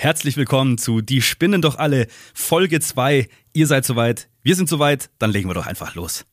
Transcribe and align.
Herzlich 0.00 0.36
willkommen 0.36 0.78
zu 0.78 1.00
Die 1.00 1.20
Spinnen 1.20 1.60
doch 1.60 1.76
alle, 1.76 2.06
Folge 2.32 2.78
2. 2.78 3.26
Ihr 3.52 3.66
seid 3.66 3.84
soweit, 3.84 4.28
wir 4.44 4.54
sind 4.54 4.68
soweit, 4.68 5.10
dann 5.18 5.32
legen 5.32 5.50
wir 5.50 5.54
doch 5.54 5.66
einfach 5.66 5.96
los. 5.96 6.24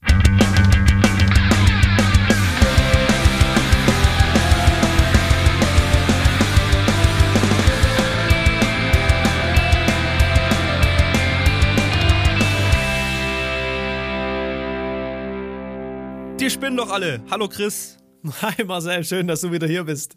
Die 16.39 16.51
spinnen 16.51 16.77
doch 16.77 16.91
alle. 16.91 17.23
Hallo 17.31 17.47
Chris. 17.47 17.97
Hi 18.43 18.63
Marcel, 18.63 19.03
schön, 19.03 19.25
dass 19.25 19.41
du 19.41 19.51
wieder 19.51 19.65
hier 19.65 19.85
bist. 19.85 20.15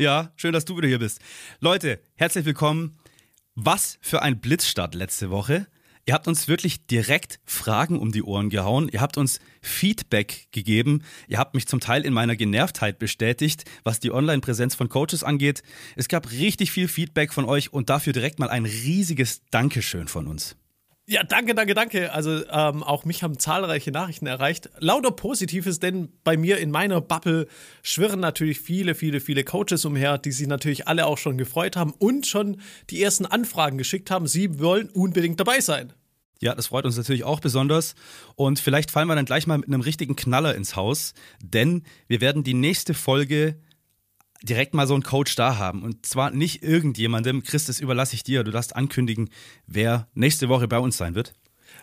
Ja, 0.00 0.32
schön, 0.36 0.52
dass 0.52 0.64
du 0.64 0.76
wieder 0.76 0.86
hier 0.86 1.00
bist. 1.00 1.18
Leute, 1.58 2.00
herzlich 2.14 2.44
willkommen. 2.44 2.96
Was 3.56 3.98
für 4.00 4.22
ein 4.22 4.40
Blitzstart 4.40 4.94
letzte 4.94 5.30
Woche. 5.30 5.66
Ihr 6.06 6.14
habt 6.14 6.28
uns 6.28 6.46
wirklich 6.46 6.86
direkt 6.86 7.40
Fragen 7.44 7.98
um 7.98 8.12
die 8.12 8.22
Ohren 8.22 8.48
gehauen. 8.48 8.88
Ihr 8.92 9.00
habt 9.00 9.18
uns 9.18 9.40
Feedback 9.60 10.46
gegeben. 10.52 11.02
Ihr 11.26 11.38
habt 11.38 11.54
mich 11.54 11.66
zum 11.66 11.80
Teil 11.80 12.06
in 12.06 12.12
meiner 12.12 12.36
Genervtheit 12.36 13.00
bestätigt, 13.00 13.64
was 13.82 13.98
die 13.98 14.12
Online-Präsenz 14.12 14.76
von 14.76 14.88
Coaches 14.88 15.24
angeht. 15.24 15.64
Es 15.96 16.06
gab 16.06 16.30
richtig 16.30 16.70
viel 16.70 16.86
Feedback 16.86 17.32
von 17.32 17.44
euch 17.44 17.72
und 17.72 17.90
dafür 17.90 18.12
direkt 18.12 18.38
mal 18.38 18.50
ein 18.50 18.66
riesiges 18.66 19.42
Dankeschön 19.50 20.06
von 20.06 20.28
uns. 20.28 20.54
Ja, 21.10 21.22
danke, 21.22 21.54
danke, 21.54 21.72
danke. 21.72 22.12
Also 22.12 22.44
ähm, 22.50 22.82
auch 22.82 23.06
mich 23.06 23.22
haben 23.22 23.38
zahlreiche 23.38 23.90
Nachrichten 23.90 24.26
erreicht. 24.26 24.68
Lauter 24.78 25.10
Positives, 25.10 25.80
denn 25.80 26.10
bei 26.22 26.36
mir 26.36 26.58
in 26.58 26.70
meiner 26.70 27.00
Bubble 27.00 27.48
schwirren 27.82 28.20
natürlich 28.20 28.60
viele, 28.60 28.94
viele, 28.94 29.20
viele 29.20 29.42
Coaches 29.42 29.86
umher, 29.86 30.18
die 30.18 30.32
sich 30.32 30.46
natürlich 30.46 30.86
alle 30.86 31.06
auch 31.06 31.16
schon 31.16 31.38
gefreut 31.38 31.76
haben 31.76 31.94
und 31.98 32.26
schon 32.26 32.60
die 32.90 33.02
ersten 33.02 33.24
Anfragen 33.24 33.78
geschickt 33.78 34.10
haben. 34.10 34.26
Sie 34.26 34.60
wollen 34.60 34.90
unbedingt 34.90 35.40
dabei 35.40 35.62
sein. 35.62 35.94
Ja, 36.42 36.54
das 36.54 36.66
freut 36.66 36.84
uns 36.84 36.98
natürlich 36.98 37.24
auch 37.24 37.40
besonders. 37.40 37.94
Und 38.34 38.60
vielleicht 38.60 38.90
fallen 38.90 39.08
wir 39.08 39.14
dann 39.14 39.24
gleich 39.24 39.46
mal 39.46 39.56
mit 39.56 39.68
einem 39.68 39.80
richtigen 39.80 40.14
Knaller 40.14 40.54
ins 40.54 40.76
Haus, 40.76 41.14
denn 41.42 41.84
wir 42.06 42.20
werden 42.20 42.44
die 42.44 42.52
nächste 42.52 42.92
Folge 42.92 43.56
direkt 44.42 44.74
mal 44.74 44.86
so 44.86 44.94
einen 44.94 45.02
Coach 45.02 45.34
da 45.36 45.58
haben. 45.58 45.82
Und 45.82 46.06
zwar 46.06 46.30
nicht 46.30 46.62
irgendjemandem. 46.62 47.42
Chris, 47.42 47.64
das 47.64 47.80
überlasse 47.80 48.14
ich 48.14 48.22
dir. 48.22 48.44
Du 48.44 48.50
darfst 48.50 48.76
ankündigen, 48.76 49.30
wer 49.66 50.08
nächste 50.14 50.48
Woche 50.48 50.68
bei 50.68 50.78
uns 50.78 50.96
sein 50.96 51.14
wird. 51.14 51.34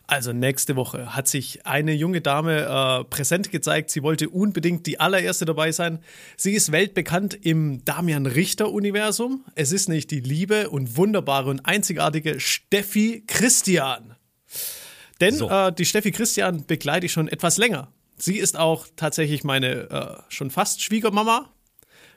Also 0.08 0.34
nächste 0.34 0.76
Woche 0.76 1.16
hat 1.16 1.28
sich 1.28 1.66
eine 1.66 1.94
junge 1.94 2.22
Dame 2.22 2.62
äh, 2.62 3.04
präsent 3.06 3.52
gezeigt. 3.52 3.90
Sie 3.90 4.04
wollte 4.04 4.30
unbedingt 4.30 4.86
die 4.86 5.00
allererste 5.00 5.46
dabei 5.46 5.72
sein. 5.72 6.00
Sie 6.38 6.54
ist 6.54 6.72
weltbekannt 6.72 7.34
im 7.34 7.84
Damian 7.86 8.28
Richter-Universum. 8.28 9.44
Es 9.56 9.72
ist 9.72 9.90
nicht 9.90 10.12
die 10.12 10.20
liebe 10.20 10.70
und 10.70 10.96
wunderbare 10.96 11.50
und 11.50 11.66
einzigartige 11.66 12.40
Steffi 12.40 13.24
Christian. 13.26 14.16
Denn 15.22 15.36
so. 15.36 15.50
äh, 15.50 15.74
die 15.74 15.86
Steffi 15.86 16.12
Christian 16.12 16.66
begleite 16.66 17.08
ich 17.08 17.12
schon 17.12 17.28
etwas 17.28 17.58
länger. 17.58 17.92
Sie 18.18 18.38
ist 18.38 18.58
auch 18.58 18.88
tatsächlich 18.96 19.44
meine 19.44 19.90
äh, 19.90 20.22
schon 20.30 20.52
fast 20.52 20.84
Schwiegermama. 20.84 21.52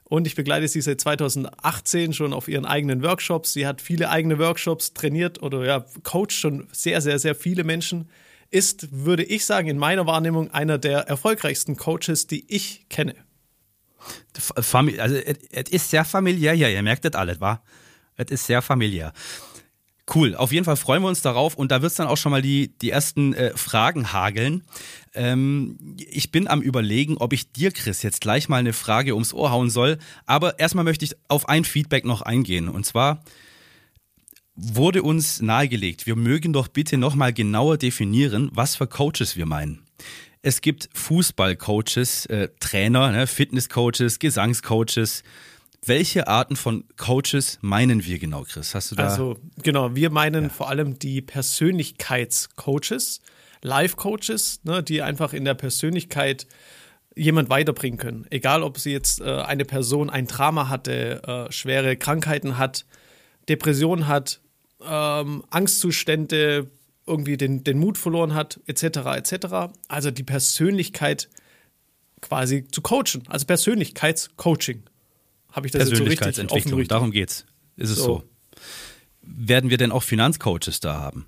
Und 0.08 0.26
ich 0.26 0.34
begleite 0.34 0.66
sie 0.68 0.80
seit 0.80 1.00
2018 1.00 2.14
schon 2.14 2.32
auf 2.32 2.48
ihren 2.48 2.64
eigenen 2.64 3.02
Workshops. 3.02 3.52
Sie 3.52 3.66
hat 3.66 3.82
viele 3.82 4.08
eigene 4.08 4.38
Workshops 4.38 4.94
trainiert 4.94 5.42
oder 5.42 5.64
ja, 5.64 5.84
coacht 6.02 6.32
schon 6.32 6.66
sehr, 6.72 7.00
sehr, 7.00 7.18
sehr 7.18 7.34
viele 7.34 7.64
Menschen. 7.64 8.08
Ist, 8.50 9.04
würde 9.04 9.24
ich 9.24 9.44
sagen, 9.44 9.68
in 9.68 9.76
meiner 9.76 10.06
Wahrnehmung 10.06 10.50
einer 10.50 10.78
der 10.78 11.00
erfolgreichsten 11.00 11.76
Coaches, 11.76 12.26
die 12.26 12.46
ich 12.48 12.88
kenne. 12.88 13.14
Also, 14.98 15.16
es 15.16 15.70
ist 15.70 15.90
sehr 15.90 16.04
familiär, 16.06 16.54
ja, 16.54 16.68
ihr 16.68 16.82
merkt 16.82 17.04
das 17.04 17.12
alles, 17.12 17.40
wa? 17.40 17.62
Es 18.16 18.30
ist 18.30 18.46
sehr 18.46 18.62
familiär. 18.62 19.12
Cool, 20.14 20.34
auf 20.34 20.52
jeden 20.52 20.64
Fall 20.64 20.76
freuen 20.76 21.02
wir 21.02 21.08
uns 21.08 21.20
darauf 21.20 21.54
und 21.54 21.70
da 21.70 21.82
wird 21.82 21.90
es 21.90 21.96
dann 21.96 22.06
auch 22.06 22.16
schon 22.16 22.32
mal 22.32 22.40
die, 22.40 22.72
die 22.78 22.90
ersten 22.90 23.34
äh, 23.34 23.54
Fragen 23.56 24.12
hageln. 24.12 24.64
Ähm, 25.14 25.96
ich 25.98 26.30
bin 26.30 26.48
am 26.48 26.62
überlegen, 26.62 27.18
ob 27.18 27.34
ich 27.34 27.52
dir, 27.52 27.72
Chris, 27.72 28.02
jetzt 28.02 28.22
gleich 28.22 28.48
mal 28.48 28.56
eine 28.56 28.72
Frage 28.72 29.12
ums 29.14 29.34
Ohr 29.34 29.50
hauen 29.50 29.68
soll, 29.68 29.98
aber 30.24 30.58
erstmal 30.58 30.84
möchte 30.84 31.04
ich 31.04 31.14
auf 31.28 31.48
ein 31.48 31.64
Feedback 31.64 32.06
noch 32.06 32.22
eingehen 32.22 32.68
und 32.68 32.86
zwar 32.86 33.22
wurde 34.54 35.02
uns 35.02 35.40
nahegelegt, 35.42 36.06
wir 36.06 36.16
mögen 36.16 36.52
doch 36.52 36.68
bitte 36.68 36.96
nochmal 36.96 37.32
genauer 37.32 37.76
definieren, 37.76 38.50
was 38.52 38.76
für 38.76 38.86
Coaches 38.86 39.36
wir 39.36 39.46
meinen. 39.46 39.82
Es 40.40 40.60
gibt 40.60 40.88
Fußballcoaches, 40.94 42.26
äh, 42.26 42.48
Trainer, 42.60 43.12
ne, 43.12 43.26
Fitnesscoaches, 43.26 44.18
Gesangscoaches, 44.18 45.22
welche 45.84 46.28
Arten 46.28 46.56
von 46.56 46.84
Coaches 46.96 47.58
meinen 47.60 48.04
wir 48.04 48.18
genau, 48.18 48.42
Chris? 48.42 48.74
Hast 48.74 48.90
du 48.90 48.96
da? 48.96 49.08
Also 49.08 49.36
genau, 49.62 49.94
wir 49.94 50.10
meinen 50.10 50.44
ja. 50.44 50.50
vor 50.50 50.68
allem 50.68 50.98
die 50.98 51.22
Persönlichkeitscoaches, 51.22 53.20
Life-Coaches, 53.62 54.60
ne, 54.64 54.82
die 54.82 55.02
einfach 55.02 55.32
in 55.32 55.44
der 55.44 55.54
Persönlichkeit 55.54 56.46
jemand 57.14 57.50
weiterbringen 57.50 57.98
können. 57.98 58.26
Egal, 58.30 58.62
ob 58.62 58.78
sie 58.78 58.92
jetzt 58.92 59.20
äh, 59.20 59.24
eine 59.24 59.64
Person 59.64 60.10
ein 60.10 60.26
Drama 60.26 60.68
hatte, 60.68 61.22
äh, 61.48 61.52
schwere 61.52 61.96
Krankheiten 61.96 62.58
hat, 62.58 62.84
Depressionen 63.48 64.06
hat, 64.06 64.40
ähm, 64.86 65.44
Angstzustände, 65.50 66.70
irgendwie 67.06 67.36
den, 67.36 67.64
den 67.64 67.78
Mut 67.78 67.98
verloren 67.98 68.34
hat, 68.34 68.60
etc. 68.66 68.98
etc. 69.16 69.72
Also 69.88 70.10
die 70.10 70.22
Persönlichkeit 70.22 71.28
quasi 72.20 72.66
zu 72.68 72.82
coachen, 72.82 73.22
also 73.28 73.46
Persönlichkeitscoaching. 73.46 74.82
Habe 75.50 75.66
ich 75.66 75.72
das 75.72 75.88
jetzt 75.88 75.98
so 75.98 76.04
richtig 76.04 76.50
offen 76.50 76.88
Darum 76.88 77.10
geht's. 77.10 77.46
Ist 77.76 77.90
es 77.90 77.98
so. 77.98 78.04
so. 78.04 78.22
Werden 79.22 79.70
wir 79.70 79.76
denn 79.76 79.92
auch 79.92 80.02
Finanzcoaches 80.02 80.80
da 80.80 81.00
haben? 81.00 81.26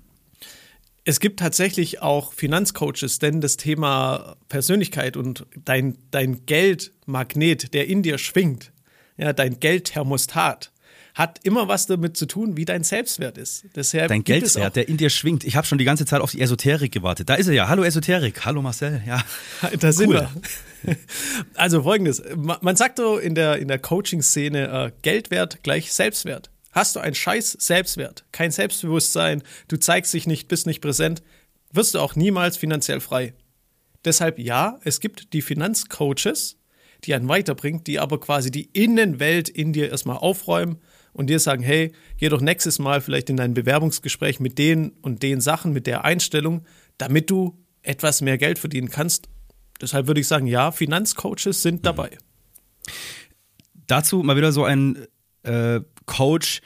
Es 1.03 1.19
gibt 1.19 1.39
tatsächlich 1.39 2.01
auch 2.01 2.31
Finanzcoaches, 2.33 3.17
denn 3.19 3.41
das 3.41 3.57
Thema 3.57 4.37
Persönlichkeit 4.49 5.17
und 5.17 5.47
dein, 5.65 5.97
dein 6.11 6.45
Geldmagnet, 6.45 7.73
der 7.73 7.87
in 7.87 8.03
dir 8.03 8.19
schwingt, 8.19 8.71
ja, 9.17 9.33
dein 9.33 9.59
Geldthermostat, 9.59 10.71
hat 11.13 11.39
immer 11.43 11.67
was 11.67 11.87
damit 11.87 12.15
zu 12.15 12.25
tun, 12.25 12.57
wie 12.57 12.65
dein 12.65 12.83
Selbstwert 12.83 13.37
ist. 13.37 13.65
Deshalb 13.75 14.07
dein 14.07 14.23
Geldwert, 14.23 14.75
der 14.75 14.87
in 14.87 14.97
dir 14.97 15.09
schwingt. 15.09 15.43
Ich 15.43 15.55
habe 15.55 15.67
schon 15.67 15.77
die 15.77 15.85
ganze 15.85 16.05
Zeit 16.05 16.21
auf 16.21 16.31
die 16.31 16.41
Esoterik 16.41 16.91
gewartet. 16.91 17.29
Da 17.29 17.35
ist 17.35 17.47
er 17.47 17.53
ja. 17.53 17.67
Hallo 17.67 17.83
Esoterik. 17.83 18.45
Hallo 18.45 18.61
Marcel. 18.61 19.01
Ja. 19.05 19.23
Da 19.79 19.91
sind 19.91 20.09
cool. 20.09 20.27
wir. 20.83 20.97
Also 21.53 21.83
folgendes. 21.83 22.23
Man 22.35 22.75
sagt 22.75 22.97
so 22.97 23.17
in 23.17 23.35
der, 23.35 23.57
in 23.57 23.67
der 23.67 23.79
Coaching-Szene, 23.79 24.87
äh, 24.87 24.91
Geldwert 25.01 25.63
gleich 25.63 25.93
Selbstwert. 25.93 26.49
Hast 26.71 26.95
du 26.95 26.99
einen 26.99 27.15
scheiß 27.15 27.57
Selbstwert, 27.59 28.23
kein 28.31 28.51
Selbstbewusstsein, 28.51 29.43
du 29.67 29.77
zeigst 29.77 30.13
dich 30.13 30.25
nicht, 30.25 30.47
bist 30.47 30.65
nicht 30.65 30.81
präsent, 30.81 31.21
wirst 31.71 31.93
du 31.93 31.99
auch 31.99 32.15
niemals 32.15 32.57
finanziell 32.57 33.01
frei. 33.01 33.33
Deshalb 34.05 34.39
ja, 34.39 34.79
es 34.83 35.01
gibt 35.01 35.33
die 35.33 35.41
Finanzcoaches, 35.41 36.57
die 37.03 37.13
einen 37.13 37.27
weiterbringen, 37.27 37.83
die 37.83 37.99
aber 37.99 38.19
quasi 38.19 38.51
die 38.51 38.69
Innenwelt 38.73 39.49
in 39.49 39.73
dir 39.73 39.91
erstmal 39.91 40.17
aufräumen 40.17 40.79
und 41.13 41.29
dir 41.29 41.39
sagen, 41.39 41.63
hey, 41.63 41.91
geh 42.17 42.29
doch 42.29 42.41
nächstes 42.41 42.79
Mal 42.79 43.01
vielleicht 43.01 43.29
in 43.29 43.37
dein 43.37 43.53
Bewerbungsgespräch 43.53 44.39
mit 44.39 44.57
den 44.57 44.91
und 45.01 45.23
den 45.23 45.41
Sachen, 45.41 45.73
mit 45.73 45.87
der 45.87 46.05
Einstellung, 46.05 46.65
damit 46.97 47.29
du 47.29 47.57
etwas 47.81 48.21
mehr 48.21 48.37
Geld 48.37 48.59
verdienen 48.59 48.89
kannst. 48.89 49.29
Deshalb 49.81 50.07
würde 50.07 50.21
ich 50.21 50.27
sagen, 50.27 50.47
ja, 50.47 50.71
Finanzcoaches 50.71 51.61
sind 51.61 51.77
mhm. 51.77 51.81
dabei. 51.83 52.17
Dazu 53.87 54.23
mal 54.23 54.37
wieder 54.37 54.51
so 54.51 54.63
ein 54.63 55.07
äh, 55.43 55.81
Coach, 56.05 56.61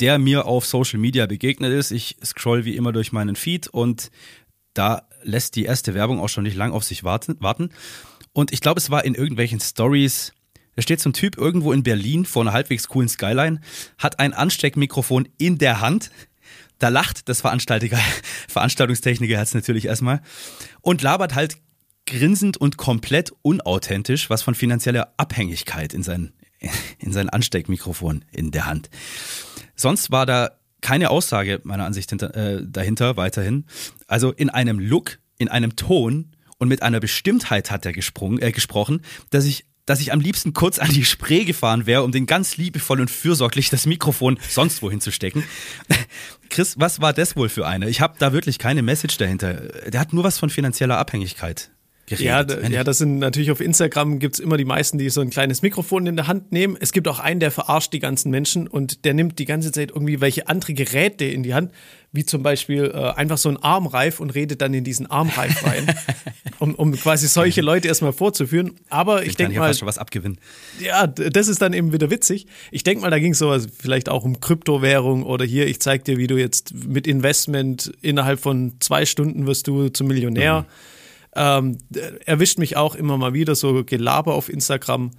der 0.00 0.18
mir 0.18 0.46
auf 0.46 0.66
Social 0.66 0.98
Media 0.98 1.26
begegnet 1.26 1.72
ist. 1.72 1.90
Ich 1.90 2.16
scroll 2.24 2.64
wie 2.64 2.76
immer 2.76 2.92
durch 2.92 3.12
meinen 3.12 3.36
Feed 3.36 3.68
und 3.68 4.10
da 4.74 5.08
lässt 5.22 5.56
die 5.56 5.64
erste 5.64 5.94
Werbung 5.94 6.20
auch 6.20 6.28
schon 6.28 6.44
nicht 6.44 6.56
lang 6.56 6.72
auf 6.72 6.84
sich 6.84 7.02
warten. 7.02 7.70
Und 8.32 8.52
ich 8.52 8.60
glaube, 8.60 8.78
es 8.78 8.90
war 8.90 9.04
in 9.04 9.14
irgendwelchen 9.14 9.58
Stories 9.58 10.32
da 10.78 10.82
steht 10.82 11.00
so 11.00 11.10
ein 11.10 11.12
Typ 11.12 11.36
irgendwo 11.36 11.72
in 11.72 11.82
Berlin 11.82 12.24
vor 12.24 12.42
einer 12.42 12.52
halbwegs 12.52 12.86
coolen 12.86 13.08
Skyline, 13.08 13.60
hat 13.98 14.20
ein 14.20 14.32
Ansteckmikrofon 14.32 15.28
in 15.36 15.58
der 15.58 15.80
Hand. 15.80 16.12
Da 16.78 16.88
lacht 16.88 17.28
das 17.28 17.40
Veranstalter, 17.40 17.98
Veranstaltungstechniker 18.48 19.40
jetzt 19.40 19.56
natürlich 19.56 19.86
erstmal 19.86 20.22
und 20.80 21.02
labert 21.02 21.34
halt 21.34 21.56
grinsend 22.06 22.58
und 22.58 22.76
komplett 22.76 23.32
unauthentisch 23.42 24.30
was 24.30 24.42
von 24.42 24.54
finanzieller 24.54 25.12
Abhängigkeit 25.16 25.92
in 25.92 26.04
sein, 26.04 26.32
in 27.00 27.12
sein 27.12 27.28
Ansteckmikrofon 27.28 28.24
in 28.30 28.52
der 28.52 28.66
Hand. 28.66 28.88
Sonst 29.74 30.12
war 30.12 30.26
da 30.26 30.52
keine 30.80 31.10
Aussage 31.10 31.60
meiner 31.64 31.86
Ansicht 31.86 32.10
hinter, 32.10 32.36
äh, 32.36 32.64
dahinter 32.64 33.16
weiterhin. 33.16 33.66
Also 34.06 34.30
in 34.30 34.48
einem 34.48 34.78
Look, 34.78 35.18
in 35.38 35.48
einem 35.48 35.74
Ton 35.74 36.36
und 36.58 36.68
mit 36.68 36.84
einer 36.84 37.00
Bestimmtheit 37.00 37.72
hat 37.72 37.84
er 37.84 37.92
gesprungen, 37.92 38.40
äh, 38.40 38.52
gesprochen, 38.52 39.02
dass 39.30 39.44
ich 39.44 39.64
dass 39.88 40.00
ich 40.00 40.12
am 40.12 40.20
liebsten 40.20 40.52
kurz 40.52 40.78
an 40.78 40.90
die 40.90 41.04
Spree 41.04 41.44
gefahren 41.44 41.86
wäre, 41.86 42.02
um 42.02 42.12
den 42.12 42.26
ganz 42.26 42.58
liebevoll 42.58 43.00
und 43.00 43.10
fürsorglich 43.10 43.70
das 43.70 43.86
Mikrofon 43.86 44.38
sonst 44.48 44.82
wohin 44.82 45.00
zu 45.00 45.10
stecken. 45.10 45.44
Chris, 46.50 46.74
was 46.78 47.00
war 47.00 47.12
das 47.12 47.36
wohl 47.36 47.48
für 47.48 47.66
eine? 47.66 47.88
Ich 47.88 48.00
habe 48.00 48.16
da 48.18 48.32
wirklich 48.32 48.58
keine 48.58 48.82
Message 48.82 49.16
dahinter. 49.16 49.54
Der 49.88 50.00
hat 50.00 50.12
nur 50.12 50.24
was 50.24 50.38
von 50.38 50.50
finanzieller 50.50 50.98
Abhängigkeit. 50.98 51.70
Geredet. 52.08 52.62
Ja, 52.62 52.68
ja, 52.68 52.84
das 52.84 52.98
sind 52.98 53.18
natürlich 53.18 53.50
auf 53.50 53.60
Instagram 53.60 54.18
gibt's 54.18 54.38
immer 54.38 54.56
die 54.56 54.64
meisten, 54.64 54.98
die 54.98 55.08
so 55.10 55.20
ein 55.20 55.30
kleines 55.30 55.62
Mikrofon 55.62 56.06
in 56.06 56.16
der 56.16 56.26
Hand 56.26 56.52
nehmen. 56.52 56.76
Es 56.80 56.92
gibt 56.92 57.08
auch 57.08 57.18
einen, 57.18 57.40
der 57.40 57.50
verarscht 57.50 57.92
die 57.92 57.98
ganzen 57.98 58.30
Menschen 58.30 58.66
und 58.66 59.04
der 59.04 59.14
nimmt 59.14 59.38
die 59.38 59.44
ganze 59.44 59.72
Zeit 59.72 59.90
irgendwie 59.90 60.20
welche 60.20 60.48
andere 60.48 60.74
Geräte 60.74 61.24
in 61.24 61.42
die 61.42 61.54
Hand, 61.54 61.72
wie 62.12 62.24
zum 62.24 62.42
Beispiel 62.42 62.90
äh, 62.94 63.10
einfach 63.12 63.36
so 63.36 63.50
ein 63.50 63.58
Armreif 63.58 64.20
und 64.20 64.30
redet 64.30 64.62
dann 64.62 64.72
in 64.72 64.82
diesen 64.82 65.10
Armreif 65.10 65.64
rein, 65.64 65.86
um, 66.58 66.74
um 66.74 66.92
quasi 66.92 67.28
solche 67.28 67.60
Leute 67.60 67.88
erstmal 67.88 68.12
vorzuführen. 68.12 68.72
Aber 68.88 69.22
ich, 69.22 69.30
ich 69.30 69.36
denke 69.36 69.58
mal, 69.58 69.68
fast 69.68 69.80
schon 69.80 69.88
was 69.88 69.98
abgewinnen. 69.98 70.38
ja, 70.80 71.06
das 71.06 71.48
ist 71.48 71.60
dann 71.60 71.74
eben 71.74 71.92
wieder 71.92 72.10
witzig. 72.10 72.46
Ich 72.70 72.82
denke 72.82 73.02
mal, 73.02 73.10
da 73.10 73.18
ging 73.18 73.32
es 73.32 73.38
sowas 73.38 73.68
vielleicht 73.78 74.08
auch 74.08 74.24
um 74.24 74.40
Kryptowährung 74.40 75.22
oder 75.22 75.44
hier, 75.44 75.66
ich 75.66 75.80
zeig 75.80 76.04
dir, 76.04 76.16
wie 76.16 76.26
du 76.26 76.38
jetzt 76.38 76.72
mit 76.74 77.06
Investment 77.06 77.92
innerhalb 78.00 78.40
von 78.40 78.74
zwei 78.80 79.04
Stunden 79.04 79.46
wirst 79.46 79.66
du 79.66 79.88
zum 79.90 80.08
Millionär. 80.08 80.66
Ähm, 81.38 81.78
erwischt 82.26 82.58
mich 82.58 82.76
auch 82.76 82.94
immer 82.94 83.16
mal 83.16 83.32
wieder 83.32 83.54
so 83.54 83.84
Gelaber 83.84 84.34
auf 84.34 84.48
Instagram. 84.48 85.12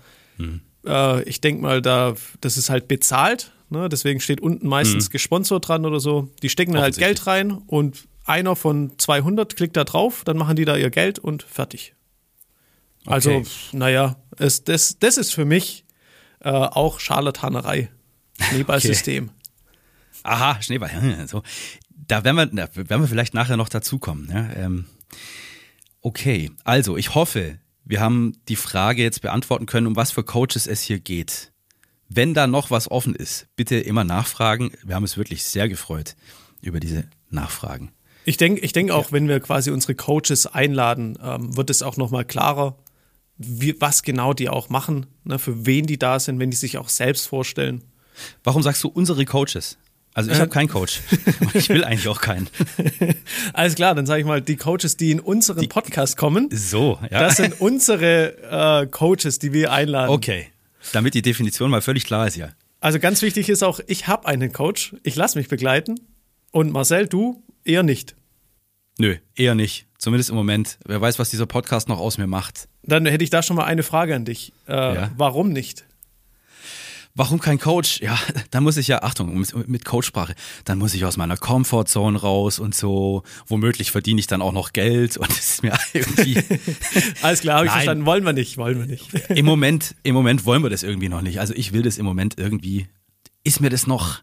Äh, 0.85 1.23
ich 1.23 1.39
denke 1.41 1.61
mal, 1.61 1.81
da, 1.81 2.15
das 2.41 2.57
ist 2.57 2.69
halt 2.69 2.87
bezahlt. 2.87 3.51
Ne? 3.69 3.87
Deswegen 3.89 4.19
steht 4.19 4.41
unten 4.41 4.67
meistens 4.67 5.09
gesponsert 5.11 5.67
dran 5.67 5.85
oder 5.85 5.99
so. 5.99 6.29
Die 6.41 6.49
stecken 6.49 6.73
da 6.73 6.81
halt 6.81 6.97
Geld 6.97 7.27
rein 7.27 7.51
und 7.51 8.07
einer 8.25 8.55
von 8.55 8.93
200 8.97 9.55
klickt 9.55 9.77
da 9.77 9.83
drauf, 9.83 10.23
dann 10.25 10.37
machen 10.37 10.55
die 10.55 10.65
da 10.65 10.75
ihr 10.75 10.89
Geld 10.89 11.19
und 11.19 11.43
fertig. 11.43 11.95
Also, 13.05 13.31
Okay. 13.31 13.47
naja, 13.71 14.17
es, 14.37 14.63
das, 14.63 14.97
das 14.99 15.17
ist 15.17 15.33
für 15.33 15.45
mich 15.45 15.85
äh, 16.41 16.49
auch 16.49 16.99
Scharlatanerei. 16.99 17.89
Schneeballsystem. 18.39 19.29
Aha, 20.23 20.61
Schneeball. 20.61 20.91
hm, 20.91 21.27
So. 21.27 21.43
Da 22.07 22.23
werden 22.23 22.35
wir, 22.37 22.45
da 22.47 22.75
werden 22.75 23.01
wir 23.01 23.07
vielleicht 23.07 23.33
nachher 23.33 23.57
noch 23.57 23.69
dazukommen. 23.69 24.29
Ja? 24.33 24.49
Ähm, 24.55 24.85
okay, 26.01 26.51
also 26.63 26.97
ich 26.97 27.15
hoffe, 27.15 27.59
wir 27.85 27.99
haben 27.99 28.33
die 28.47 28.55
Frage 28.55 29.01
jetzt 29.01 29.21
beantworten 29.21 29.65
können, 29.65 29.87
um 29.87 29.95
was 29.95 30.11
für 30.11 30.23
Coaches 30.23 30.67
es 30.67 30.81
hier 30.81 30.99
geht. 30.99 31.51
Wenn 32.07 32.33
da 32.33 32.47
noch 32.47 32.71
was 32.71 32.89
offen 32.89 33.15
ist, 33.15 33.47
bitte 33.55 33.79
immer 33.79 34.03
nachfragen. 34.03 34.71
Wir 34.83 34.95
haben 34.95 35.03
uns 35.03 35.17
wirklich 35.17 35.43
sehr 35.43 35.69
gefreut 35.69 36.15
über 36.61 36.79
diese 36.79 37.07
Nachfragen. 37.29 37.91
Ich 38.25 38.37
denke 38.37 38.61
ich 38.61 38.73
denk 38.73 38.91
auch, 38.91 39.11
wenn 39.11 39.27
wir 39.27 39.39
quasi 39.39 39.71
unsere 39.71 39.95
Coaches 39.95 40.45
einladen, 40.45 41.17
ähm, 41.21 41.55
wird 41.55 41.69
es 41.69 41.81
auch 41.81 41.97
nochmal 41.97 42.25
klarer, 42.25 42.77
wie, 43.37 43.79
was 43.79 44.03
genau 44.03 44.33
die 44.33 44.49
auch 44.49 44.69
machen, 44.69 45.05
ne, 45.23 45.39
für 45.39 45.65
wen 45.65 45.87
die 45.87 45.97
da 45.97 46.19
sind, 46.19 46.39
wenn 46.39 46.51
die 46.51 46.57
sich 46.57 46.77
auch 46.77 46.89
selbst 46.89 47.27
vorstellen. 47.27 47.83
Warum 48.43 48.61
sagst 48.61 48.83
du 48.83 48.89
unsere 48.89 49.25
Coaches? 49.25 49.77
Also 50.13 50.31
ich 50.31 50.37
Äh. 50.37 50.41
habe 50.41 50.49
keinen 50.49 50.67
Coach. 50.67 51.01
Ich 51.53 51.69
will 51.69 51.83
eigentlich 51.83 52.07
auch 52.07 52.21
keinen. 52.21 52.47
Alles 53.53 53.75
klar, 53.75 53.95
dann 53.95 54.05
sage 54.05 54.21
ich 54.21 54.25
mal, 54.27 54.41
die 54.41 54.55
Coaches, 54.55 54.97
die 54.97 55.11
in 55.11 55.19
unseren 55.19 55.67
Podcast 55.69 56.17
kommen, 56.17 56.49
So, 56.51 56.99
ja. 57.11 57.19
das 57.21 57.37
sind 57.37 57.59
unsere 57.61 58.81
äh, 58.83 58.87
Coaches, 58.87 59.39
die 59.39 59.53
wir 59.53 59.71
einladen. 59.71 60.09
okay. 60.11 60.47
Damit 60.93 61.13
die 61.13 61.21
Definition 61.21 61.69
mal 61.69 61.81
völlig 61.81 62.05
klar 62.05 62.27
ist, 62.27 62.37
ja. 62.37 62.49
Also 62.79 62.99
ganz 62.99 63.21
wichtig 63.21 63.49
ist 63.49 63.63
auch, 63.63 63.81
ich 63.87 64.07
habe 64.07 64.27
einen 64.27 64.53
Coach, 64.53 64.95
ich 65.03 65.15
lasse 65.15 65.37
mich 65.37 65.49
begleiten 65.49 65.99
und 66.51 66.71
Marcel, 66.71 67.07
du 67.07 67.43
eher 67.65 67.83
nicht. 67.83 68.15
Nö, 68.97 69.17
eher 69.35 69.55
nicht. 69.55 69.85
Zumindest 69.97 70.29
im 70.29 70.35
Moment. 70.37 70.77
Wer 70.85 71.01
weiß, 71.01 71.19
was 71.19 71.29
dieser 71.29 71.45
Podcast 71.45 71.89
noch 71.89 71.99
aus 71.99 72.17
mir 72.17 72.27
macht. 72.27 72.69
Dann 72.83 73.05
hätte 73.05 73.23
ich 73.23 73.29
da 73.29 73.43
schon 73.43 73.57
mal 73.57 73.65
eine 73.65 73.83
Frage 73.83 74.15
an 74.15 74.23
dich. 74.25 74.53
Äh, 74.67 74.73
Ja. 74.73 75.11
Warum 75.17 75.49
nicht? 75.49 75.85
Warum 77.19 77.41
kein 77.41 77.59
Coach? 77.59 77.99
Ja, 77.99 78.17
dann 78.51 78.63
muss 78.63 78.77
ich 78.77 78.87
ja, 78.87 79.03
Achtung, 79.03 79.45
mit- 79.67 79.83
Coachsprache, 79.83 80.35
dann 80.63 80.77
muss 80.77 80.93
ich 80.93 81.03
aus 81.03 81.17
meiner 81.17 81.35
Comfortzone 81.35 82.17
raus 82.17 82.59
und 82.59 82.73
so. 82.73 83.23
Womöglich 83.45 83.91
verdiene 83.91 84.21
ich 84.21 84.27
dann 84.27 84.41
auch 84.41 84.53
noch 84.53 84.71
Geld 84.71 85.17
und 85.17 85.29
das 85.37 85.49
ist 85.49 85.63
mir 85.63 85.77
irgendwie. 85.91 86.41
Alles 87.21 87.41
klar, 87.41 87.57
habe 87.57 87.65
ich 87.65 87.71
Nein. 87.71 87.79
verstanden. 87.79 88.05
Wollen 88.05 88.23
wir 88.23 88.31
nicht, 88.31 88.55
wollen 88.55 88.79
wir 88.79 88.85
nicht. 88.85 89.13
Im 89.31 89.45
Moment, 89.45 89.95
im 90.03 90.15
Moment 90.15 90.45
wollen 90.45 90.63
wir 90.63 90.69
das 90.69 90.81
irgendwie 90.81 91.09
noch 91.09 91.21
nicht. 91.21 91.41
Also 91.41 91.53
ich 91.55 91.73
will 91.73 91.81
das 91.81 91.97
im 91.97 92.05
Moment 92.05 92.35
irgendwie. 92.37 92.87
Ist 93.43 93.59
mir 93.59 93.69
das 93.69 93.85
noch. 93.85 94.21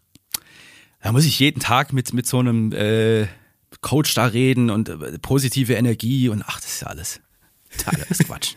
Da 1.02 1.12
muss 1.12 1.26
ich 1.26 1.38
jeden 1.38 1.60
Tag 1.60 1.93
mit, 1.93 2.14
mit 2.14 2.26
so 2.26 2.38
einem 2.38 2.72
äh, 2.72 3.26
Coach 3.82 4.14
da 4.14 4.25
reden 4.25 4.70
und 4.70 4.88
äh, 4.88 5.19
positive 5.19 5.75
Energie 5.75 6.31
und 6.31 6.43
ach, 6.46 6.62
das 6.62 6.72
ist 6.76 6.81
ja 6.81 6.87
alles. 6.87 7.20
Alles 7.84 8.20
Quatsch. 8.20 8.54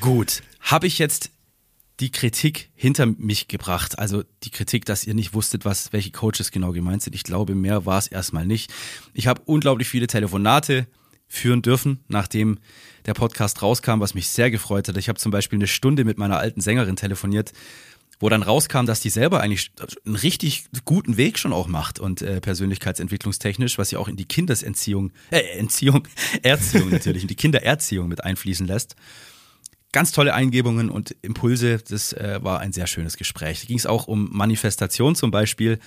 Gut. 0.00 0.42
Habe 0.58 0.88
ich 0.88 0.98
jetzt 0.98 1.30
die 2.00 2.10
Kritik 2.10 2.70
hinter 2.74 3.06
mich 3.06 3.48
gebracht. 3.48 3.98
Also 3.98 4.22
die 4.42 4.50
Kritik, 4.50 4.84
dass 4.84 5.06
ihr 5.06 5.14
nicht 5.14 5.34
wusstet, 5.34 5.64
was, 5.64 5.92
welche 5.92 6.10
Coaches 6.10 6.50
genau 6.50 6.72
gemeint 6.72 7.02
sind. 7.02 7.14
Ich 7.14 7.22
glaube, 7.22 7.54
mehr 7.54 7.86
war 7.86 7.98
es 7.98 8.06
erstmal 8.06 8.46
nicht. 8.46 8.72
Ich 9.14 9.26
habe 9.26 9.42
unglaublich 9.46 9.88
viele 9.88 10.06
Telefonate 10.06 10.86
führen 11.26 11.62
dürfen, 11.62 12.00
nachdem 12.08 12.58
der 13.06 13.14
Podcast 13.14 13.62
rauskam, 13.62 14.00
was 14.00 14.14
mich 14.14 14.28
sehr 14.28 14.50
gefreut 14.50 14.88
hat. 14.88 14.96
Ich 14.96 15.08
habe 15.08 15.18
zum 15.18 15.32
Beispiel 15.32 15.58
eine 15.58 15.66
Stunde 15.66 16.04
mit 16.04 16.18
meiner 16.18 16.38
alten 16.38 16.60
Sängerin 16.60 16.96
telefoniert, 16.96 17.52
wo 18.20 18.28
dann 18.28 18.42
rauskam, 18.42 18.86
dass 18.86 19.00
die 19.00 19.10
selber 19.10 19.40
eigentlich 19.40 19.72
einen 20.04 20.16
richtig 20.16 20.66
guten 20.84 21.16
Weg 21.16 21.38
schon 21.38 21.52
auch 21.52 21.66
macht 21.66 21.98
und 21.98 22.22
äh, 22.22 22.40
persönlichkeitsentwicklungstechnisch, 22.40 23.78
was 23.78 23.90
sie 23.90 23.96
auch 23.96 24.08
in 24.08 24.16
die 24.16 24.24
Kindesentziehung, 24.24 25.12
äh, 25.30 25.40
Entziehung, 25.58 26.06
Erziehung 26.42 26.90
natürlich, 26.90 27.22
in 27.22 27.28
die 27.28 27.36
Kindererziehung 27.36 28.08
mit 28.08 28.22
einfließen 28.22 28.66
lässt 28.66 28.96
ganz 29.96 30.12
tolle 30.12 30.34
Eingebungen 30.34 30.90
und 30.90 31.16
Impulse. 31.22 31.78
Das 31.88 32.12
äh, 32.12 32.38
war 32.42 32.60
ein 32.60 32.70
sehr 32.74 32.86
schönes 32.86 33.16
Gespräch. 33.16 33.62
Da 33.62 33.66
ging 33.66 33.78
es 33.78 33.86
auch 33.86 34.08
um 34.08 34.28
Manifestation 34.30 35.14
zum 35.14 35.30
Beispiel. 35.30 35.78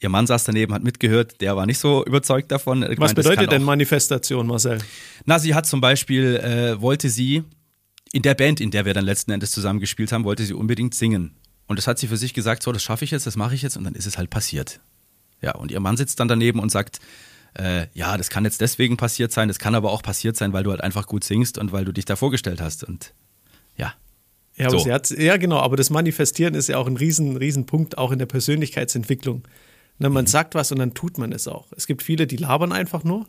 Ihr 0.00 0.08
Mann 0.08 0.26
saß 0.26 0.42
daneben, 0.42 0.74
hat 0.74 0.82
mitgehört, 0.82 1.40
der 1.40 1.54
war 1.54 1.64
nicht 1.64 1.78
so 1.78 2.04
überzeugt 2.04 2.50
davon. 2.50 2.82
Was 2.82 2.96
kann 2.96 3.14
bedeutet 3.14 3.52
denn 3.52 3.62
auch- 3.62 3.66
Manifestation, 3.66 4.48
Marcel? 4.48 4.78
Na, 5.26 5.38
sie 5.38 5.54
hat 5.54 5.64
zum 5.64 5.80
Beispiel, 5.80 6.36
äh, 6.38 6.80
wollte 6.80 7.08
sie 7.08 7.44
in 8.10 8.22
der 8.22 8.34
Band, 8.34 8.60
in 8.60 8.72
der 8.72 8.84
wir 8.84 8.94
dann 8.94 9.04
letzten 9.04 9.30
Endes 9.30 9.52
zusammen 9.52 9.78
gespielt 9.78 10.10
haben, 10.10 10.24
wollte 10.24 10.44
sie 10.44 10.54
unbedingt 10.54 10.94
singen. 10.96 11.36
Und 11.68 11.78
das 11.78 11.86
hat 11.86 12.00
sie 12.00 12.08
für 12.08 12.16
sich 12.16 12.34
gesagt, 12.34 12.64
so, 12.64 12.72
das 12.72 12.82
schaffe 12.82 13.04
ich 13.04 13.12
jetzt, 13.12 13.28
das 13.28 13.36
mache 13.36 13.54
ich 13.54 13.62
jetzt 13.62 13.76
und 13.76 13.84
dann 13.84 13.94
ist 13.94 14.06
es 14.06 14.18
halt 14.18 14.28
passiert. 14.28 14.80
Ja, 15.40 15.54
und 15.54 15.70
ihr 15.70 15.78
Mann 15.78 15.96
sitzt 15.96 16.18
dann 16.18 16.26
daneben 16.26 16.58
und 16.58 16.72
sagt, 16.72 16.98
äh, 17.54 17.86
ja, 17.94 18.16
das 18.16 18.30
kann 18.30 18.44
jetzt 18.44 18.60
deswegen 18.60 18.96
passiert 18.96 19.32
sein, 19.32 19.48
das 19.48 19.58
kann 19.58 19.74
aber 19.74 19.90
auch 19.92 20.02
passiert 20.02 20.36
sein, 20.36 20.52
weil 20.52 20.62
du 20.64 20.70
halt 20.70 20.80
einfach 20.82 21.06
gut 21.06 21.24
singst 21.24 21.58
und 21.58 21.72
weil 21.72 21.84
du 21.84 21.92
dich 21.92 22.04
da 22.04 22.16
vorgestellt 22.16 22.60
hast. 22.60 22.84
Und 22.84 23.14
ja, 23.76 23.94
Ja, 24.56 24.70
So. 24.70 24.86
ja, 25.16 25.36
genau, 25.38 25.58
aber 25.58 25.76
das 25.76 25.90
Manifestieren 25.90 26.54
ist 26.54 26.68
ja 26.68 26.76
auch 26.78 26.86
ein 26.86 26.96
riesen, 26.96 27.36
riesen 27.36 27.66
Punkt, 27.66 27.96
auch 27.98 28.12
in 28.12 28.18
der 28.18 28.26
Persönlichkeitsentwicklung. 28.26 29.42
Ne, 29.98 30.08
Mhm. 30.08 30.14
man 30.14 30.26
sagt 30.26 30.54
was 30.54 30.70
und 30.72 30.78
dann 30.78 30.94
tut 30.94 31.18
man 31.18 31.32
es 31.32 31.48
auch. 31.48 31.68
Es 31.76 31.86
gibt 31.86 32.02
viele, 32.02 32.26
die 32.26 32.36
labern 32.36 32.72
einfach 32.72 33.04
nur. 33.04 33.26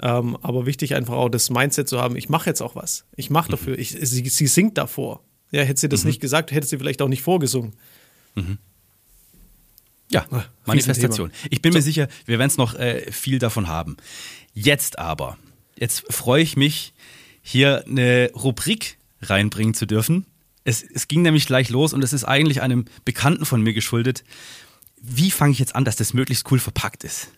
Ähm, 0.00 0.36
aber 0.40 0.64
wichtig 0.66 0.94
einfach 0.94 1.14
auch 1.14 1.28
das 1.28 1.50
Mindset 1.50 1.88
zu 1.88 2.00
haben, 2.00 2.16
ich 2.16 2.28
mache 2.30 2.48
jetzt 2.48 2.62
auch 2.62 2.74
was. 2.74 3.04
Ich 3.16 3.28
mache 3.30 3.48
Mhm. 3.48 3.52
dafür. 3.52 3.78
Ich, 3.78 3.90
sie, 3.90 4.28
sie 4.28 4.46
singt 4.46 4.78
davor. 4.78 5.22
Ja, 5.50 5.62
hätte 5.62 5.80
sie 5.80 5.88
das 5.90 6.04
nicht 6.04 6.20
gesagt, 6.20 6.50
hätte 6.50 6.66
sie 6.66 6.78
vielleicht 6.78 7.02
auch 7.02 7.08
nicht 7.08 7.20
vorgesungen. 7.22 7.74
Ja, 10.12 10.26
Ah, 10.30 10.44
Manifestation. 10.66 11.32
Ich 11.50 11.62
bin 11.62 11.72
mir 11.72 11.82
sicher, 11.82 12.08
wir 12.26 12.38
werden 12.38 12.50
es 12.50 12.56
noch 12.58 12.74
äh, 12.74 13.10
viel 13.10 13.38
davon 13.38 13.68
haben. 13.68 13.96
Jetzt 14.54 14.98
aber, 14.98 15.38
jetzt 15.78 16.04
freue 16.12 16.42
ich 16.42 16.56
mich, 16.56 16.92
hier 17.42 17.84
eine 17.86 18.30
Rubrik 18.34 18.98
reinbringen 19.22 19.74
zu 19.74 19.86
dürfen. 19.86 20.26
Es, 20.64 20.82
es 20.82 21.08
ging 21.08 21.22
nämlich 21.22 21.46
gleich 21.46 21.70
los 21.70 21.92
und 21.92 22.04
es 22.04 22.12
ist 22.12 22.24
eigentlich 22.24 22.62
einem 22.62 22.84
Bekannten 23.04 23.44
von 23.44 23.62
mir 23.62 23.72
geschuldet. 23.72 24.22
Wie 25.00 25.30
fange 25.30 25.52
ich 25.52 25.58
jetzt 25.58 25.74
an, 25.74 25.84
dass 25.84 25.96
das 25.96 26.14
möglichst 26.14 26.50
cool 26.52 26.60
verpackt 26.60 27.02
ist? 27.02 27.28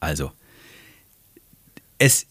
Also, 0.00 0.32
es, 1.98 2.26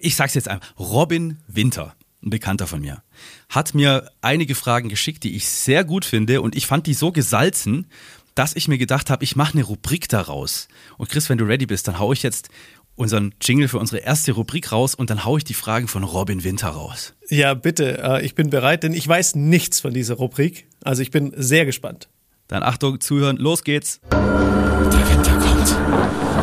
ich 0.00 0.16
sag's 0.16 0.34
jetzt 0.34 0.48
einfach, 0.48 0.66
Robin 0.78 1.38
Winter, 1.48 1.94
ein 2.22 2.30
Bekannter 2.30 2.66
von 2.66 2.80
mir, 2.80 3.02
hat 3.48 3.74
mir 3.74 4.10
einige 4.22 4.54
Fragen 4.54 4.88
geschickt, 4.88 5.24
die 5.24 5.34
ich 5.36 5.48
sehr 5.48 5.84
gut 5.84 6.04
finde 6.04 6.40
und 6.40 6.54
ich 6.54 6.66
fand 6.66 6.86
die 6.86 6.94
so 6.94 7.12
gesalzen, 7.12 7.86
dass 8.34 8.56
ich 8.56 8.68
mir 8.68 8.78
gedacht 8.78 9.10
habe, 9.10 9.24
ich 9.24 9.36
mache 9.36 9.54
eine 9.54 9.64
Rubrik 9.64 10.08
daraus. 10.08 10.68
Und 10.98 11.08
Chris, 11.08 11.28
wenn 11.28 11.38
du 11.38 11.44
ready 11.44 11.66
bist, 11.66 11.88
dann 11.88 11.98
hau 11.98 12.12
ich 12.12 12.22
jetzt 12.22 12.48
unseren 12.94 13.34
Jingle 13.40 13.68
für 13.68 13.78
unsere 13.78 14.02
erste 14.02 14.32
Rubrik 14.32 14.72
raus 14.72 14.94
und 14.94 15.10
dann 15.10 15.24
hau 15.24 15.36
ich 15.36 15.44
die 15.44 15.54
Fragen 15.54 15.88
von 15.88 16.04
Robin 16.04 16.44
Winter 16.44 16.68
raus. 16.68 17.14
Ja, 17.28 17.54
bitte, 17.54 18.02
äh, 18.02 18.24
ich 18.24 18.34
bin 18.34 18.50
bereit, 18.50 18.82
denn 18.82 18.92
ich 18.92 19.06
weiß 19.06 19.34
nichts 19.34 19.80
von 19.80 19.94
dieser 19.94 20.14
Rubrik. 20.14 20.66
Also 20.84 21.02
ich 21.02 21.10
bin 21.10 21.32
sehr 21.36 21.64
gespannt. 21.64 22.08
Dann 22.48 22.62
Achtung, 22.62 23.00
zuhören, 23.00 23.36
los 23.38 23.64
geht's. 23.64 24.00
Der 24.10 24.20
Winter 24.20 25.38
kommt. 25.38 25.70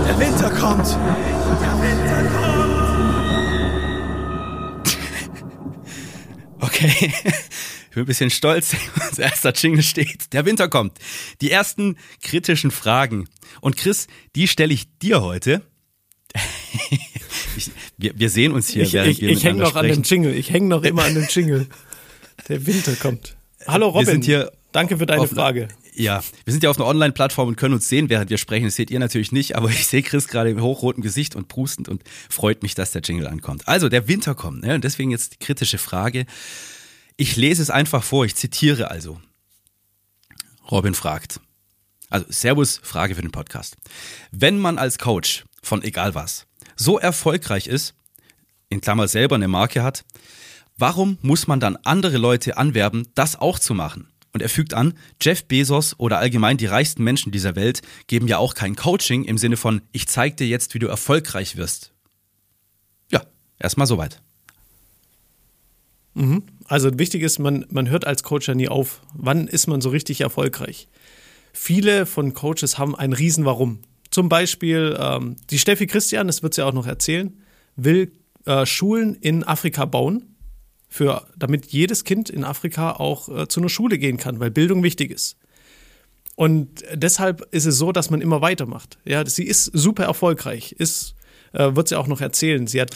Der 0.08 0.20
Winter 0.20 0.50
kommt. 0.50 0.98
Okay. 6.62 7.14
Ich 7.90 7.96
bin 7.96 8.04
ein 8.04 8.06
bisschen 8.08 8.30
stolz, 8.30 8.76
unser 9.10 9.24
erster 9.24 9.54
Jingle 9.54 9.84
steht. 9.84 10.32
Der 10.34 10.46
Winter 10.46 10.70
kommt. 10.70 10.98
Die 11.42 11.52
ersten 11.52 11.98
kritischen 12.22 12.72
Fragen. 12.72 13.28
Und 13.62 13.78
Chris, 13.78 14.08
die 14.36 14.48
stelle 14.48 14.74
ich 14.74 14.88
dir 15.00 15.22
heute. 15.22 15.62
Ich, 17.58 17.72
wir, 17.98 18.14
wir 18.18 18.30
sehen 18.30 18.52
uns 18.52 18.70
hier, 18.70 18.84
Ich, 18.84 18.94
während 18.94 19.10
ich, 19.12 19.22
wir 19.22 19.30
ich 19.30 19.44
hänge 19.44 19.60
noch 19.60 19.76
an 19.76 19.86
dem 19.86 19.96
sprechen. 19.96 20.04
Jingle. 20.24 20.36
Ich 20.36 20.52
hänge 20.52 20.68
noch 20.68 20.84
immer 20.84 21.04
an 21.04 21.16
dem 21.16 21.28
Jingle. 21.28 21.68
Der 22.48 22.66
Winter 22.66 22.94
kommt. 22.96 23.36
Hallo 23.68 23.90
Robin. 23.90 24.06
sind 24.06 24.26
hier 24.26 24.52
Danke 24.72 24.98
für 24.98 25.06
deine 25.06 25.22
auf- 25.24 25.32
Frage. 25.32 25.68
Ja, 25.96 26.24
wir 26.46 26.54
sind 26.54 26.64
ja 26.64 26.70
auf 26.70 26.78
einer 26.78 26.86
Online-Plattform 26.88 27.50
und 27.50 27.56
können 27.58 27.74
uns 27.74 27.90
sehen, 27.90 28.10
während 28.10 28.30
wir 28.30 28.38
sprechen. 28.38 28.66
Das 28.66 28.76
seht 28.76 28.90
ihr 28.92 29.00
natürlich 29.00 29.32
nicht, 29.34 29.58
aber 29.58 29.70
ich 29.70 29.86
sehe 29.88 30.02
Chris 30.04 30.28
gerade 30.30 30.50
im 30.52 30.62
hochroten 30.62 31.04
Gesicht 31.04 31.36
und 31.36 31.50
prustend 31.50 31.90
und 31.90 32.04
freut 32.30 32.64
mich, 32.64 32.74
dass 32.76 32.92
der 32.92 33.02
Jingle 33.02 33.28
ankommt. 33.28 33.68
Also, 33.68 33.90
der 33.90 34.08
Winter 34.08 34.34
kommt, 34.36 34.64
ne? 34.64 34.76
und 34.76 34.84
deswegen 34.86 35.12
jetzt 35.12 35.34
die 35.34 35.38
kritische 35.46 35.78
Frage. 35.78 36.26
Ich 37.20 37.36
lese 37.36 37.62
es 37.62 37.70
einfach 37.70 38.02
vor, 38.02 38.24
ich 38.24 38.38
zitiere 38.38 38.92
also. 38.92 39.20
Robin 40.72 40.94
fragt. 40.94 41.42
Also, 42.10 42.26
Servus, 42.30 42.80
Frage 42.82 43.14
für 43.14 43.22
den 43.22 43.34
Podcast. 43.34 43.76
Wenn 44.32 44.58
man 44.58 44.78
als 44.78 44.98
Coach 44.98 45.44
von 45.62 45.84
egal 45.84 46.16
was 46.16 46.48
so 46.78 46.98
erfolgreich 46.98 47.68
ist, 47.68 47.94
in 48.70 48.80
Klammer 48.80 49.10
selber 49.10 49.36
eine 49.36 49.50
Marke 49.50 49.84
hat, 49.84 50.06
warum 50.78 51.18
muss 51.22 51.46
man 51.46 51.60
dann 51.60 51.76
andere 51.84 52.18
Leute 52.18 52.56
anwerben, 52.56 53.10
das 53.16 53.36
auch 53.36 53.60
zu 53.60 53.74
machen? 53.74 54.08
Und 54.32 54.42
er 54.42 54.48
fügt 54.48 54.74
an, 54.74 54.94
Jeff 55.22 55.44
Bezos 55.44 56.00
oder 56.00 56.20
allgemein 56.20 56.56
die 56.56 56.68
reichsten 56.68 57.04
Menschen 57.04 57.34
dieser 57.34 57.58
Welt 57.58 57.82
geben 58.08 58.30
ja 58.30 58.38
auch 58.38 58.54
kein 58.54 58.78
Coaching 58.78 59.26
im 59.26 59.38
Sinne 59.38 59.58
von, 59.58 59.82
ich 59.92 60.08
zeig 60.08 60.38
dir 60.38 60.48
jetzt, 60.48 60.74
wie 60.74 60.80
du 60.80 60.88
erfolgreich 60.88 61.58
wirst. 61.58 61.92
Ja, 63.12 63.26
erstmal 63.60 63.88
soweit. 63.88 64.22
Mhm. 66.14 66.44
Also 66.70 66.98
wichtig 67.00 67.24
ist, 67.24 67.40
man, 67.40 67.66
man 67.72 67.90
hört 67.90 68.06
als 68.06 68.22
Coach 68.22 68.48
ja 68.48 68.54
nie 68.54 68.70
auf. 68.70 69.02
Wann 69.14 69.48
ist 69.48 69.66
man 69.66 69.82
so 69.82 69.90
richtig 69.90 70.22
erfolgreich? 70.22 70.88
Viele 71.52 72.06
von 72.06 72.36
Coaches 72.36 72.78
haben 72.78 72.96
ein 72.96 73.12
Riesen 73.12 73.44
Warum. 73.44 73.80
Zum 74.12 74.30
Beispiel 74.30 74.96
ähm, 75.00 75.36
die 75.50 75.58
Steffi 75.58 75.88
Christian, 75.88 76.28
das 76.28 76.44
wird 76.44 76.54
sie 76.54 76.64
auch 76.64 76.74
noch 76.74 76.86
erzählen, 76.86 77.34
will 77.76 78.12
äh, 78.46 78.68
Schulen 78.68 79.16
in 79.16 79.44
Afrika 79.44 79.86
bauen 79.86 80.36
für, 80.88 81.26
damit 81.36 81.66
jedes 81.68 82.04
Kind 82.04 82.30
in 82.30 82.44
Afrika 82.44 82.92
auch 82.92 83.30
äh, 83.30 83.48
zu 83.48 83.62
einer 83.62 83.70
Schule 83.70 83.98
gehen 83.98 84.18
kann, 84.18 84.40
weil 84.40 84.52
Bildung 84.52 84.84
wichtig 84.84 85.10
ist. 85.10 85.38
Und 86.36 86.84
deshalb 86.94 87.48
ist 87.52 87.66
es 87.66 87.80
so, 87.80 87.92
dass 87.92 88.12
man 88.12 88.22
immer 88.22 88.42
weitermacht. 88.42 89.00
Ja, 89.06 89.26
sie 89.26 89.44
ist 89.44 89.66
super 89.66 90.04
erfolgreich, 90.04 90.74
ist, 90.74 91.16
äh, 91.52 91.76
wird 91.76 91.88
sie 91.88 91.98
auch 91.98 92.08
noch 92.08 92.22
erzählen. 92.22 92.68
Sie 92.68 92.80
hat 92.80 92.96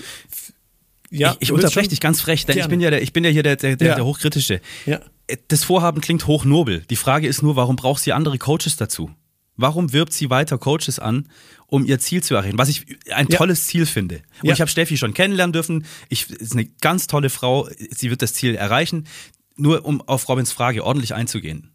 ja, 1.13 1.31
ich, 1.33 1.43
ich 1.43 1.51
unterbreche 1.51 1.89
dich 1.89 1.99
ganz 1.99 2.21
frech, 2.21 2.45
denn 2.45 2.57
ich 2.57 2.67
bin 2.67 2.81
ja, 2.81 2.89
der, 2.89 3.01
ich 3.01 3.13
bin 3.13 3.23
ja 3.23 3.29
hier 3.29 3.43
der, 3.43 3.55
der, 3.55 3.75
der, 3.75 3.87
ja. 3.87 3.95
der 3.95 4.05
Hochkritische. 4.05 4.61
Ja. 4.85 4.99
Das 5.47 5.63
Vorhaben 5.63 6.01
klingt 6.01 6.27
hochnobel. 6.27 6.83
Die 6.89 6.95
Frage 6.95 7.27
ist 7.27 7.43
nur, 7.43 7.55
warum 7.55 7.75
braucht 7.75 8.01
sie 8.01 8.13
andere 8.13 8.37
Coaches 8.37 8.77
dazu? 8.77 9.11
Warum 9.55 9.93
wirbt 9.93 10.11
sie 10.11 10.29
weiter 10.29 10.57
Coaches 10.57 10.97
an, 10.97 11.29
um 11.67 11.85
ihr 11.85 11.99
Ziel 11.99 12.23
zu 12.23 12.33
erreichen? 12.35 12.57
Was 12.57 12.69
ich 12.69 12.85
ein 13.11 13.27
ja. 13.29 13.37
tolles 13.37 13.67
Ziel 13.67 13.85
finde. 13.85 14.21
Und 14.41 14.47
ja. 14.47 14.53
ich 14.53 14.61
habe 14.61 14.69
Steffi 14.69 14.97
schon 14.97 15.13
kennenlernen 15.13 15.53
dürfen. 15.53 15.85
Ich 16.09 16.29
ist 16.29 16.53
eine 16.53 16.65
ganz 16.65 17.05
tolle 17.05 17.29
Frau. 17.29 17.69
Sie 17.91 18.09
wird 18.09 18.23
das 18.23 18.33
Ziel 18.33 18.55
erreichen. 18.55 19.07
Nur 19.55 19.85
um 19.85 20.01
auf 20.01 20.27
Robins 20.27 20.51
Frage 20.51 20.83
ordentlich 20.83 21.13
einzugehen. 21.13 21.69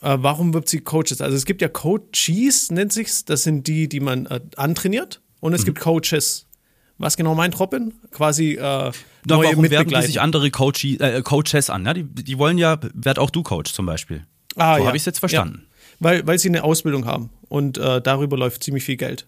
Äh, 0.00 0.16
warum 0.20 0.54
wirbt 0.54 0.70
sie 0.70 0.80
Coaches? 0.80 1.20
Also 1.20 1.36
es 1.36 1.44
gibt 1.44 1.60
ja 1.60 1.68
Coaches, 1.68 2.70
nennt 2.70 2.94
sich's. 2.94 3.26
Das 3.26 3.42
sind 3.42 3.66
die, 3.66 3.88
die 3.88 4.00
man 4.00 4.24
äh, 4.24 4.40
antrainiert. 4.56 5.20
Und 5.40 5.52
es 5.52 5.62
mhm. 5.62 5.66
gibt 5.66 5.80
Coaches. 5.80 6.46
Was 7.00 7.16
genau 7.16 7.34
meint 7.34 7.58
Robin? 7.58 7.94
Quasi 8.12 8.52
äh, 8.52 8.92
neue 9.26 9.48
warum 9.48 9.68
werben 9.70 9.90
die 9.90 10.02
sich 10.02 10.20
andere 10.20 10.50
Coachi, 10.50 10.98
äh, 10.98 11.22
Coaches 11.22 11.70
an? 11.70 11.84
Ja? 11.84 11.94
Die, 11.94 12.04
die 12.04 12.38
wollen 12.38 12.58
ja, 12.58 12.78
werd 12.94 13.18
auch 13.18 13.30
du 13.30 13.42
Coach 13.42 13.72
zum 13.72 13.86
Beispiel. 13.86 14.24
Ah, 14.56 14.76
so 14.76 14.80
ja. 14.82 14.86
habe 14.86 14.96
ich 14.96 15.02
es 15.02 15.06
jetzt 15.06 15.18
verstanden. 15.18 15.62
Ja 15.62 15.70
weil, 16.00 16.26
weil 16.26 16.38
sie 16.38 16.48
eine 16.48 16.64
Ausbildung 16.64 17.06
haben 17.06 17.30
und 17.48 17.78
äh, 17.78 18.00
darüber 18.00 18.36
läuft 18.36 18.64
ziemlich 18.64 18.84
viel 18.84 18.96
Geld. 18.96 19.26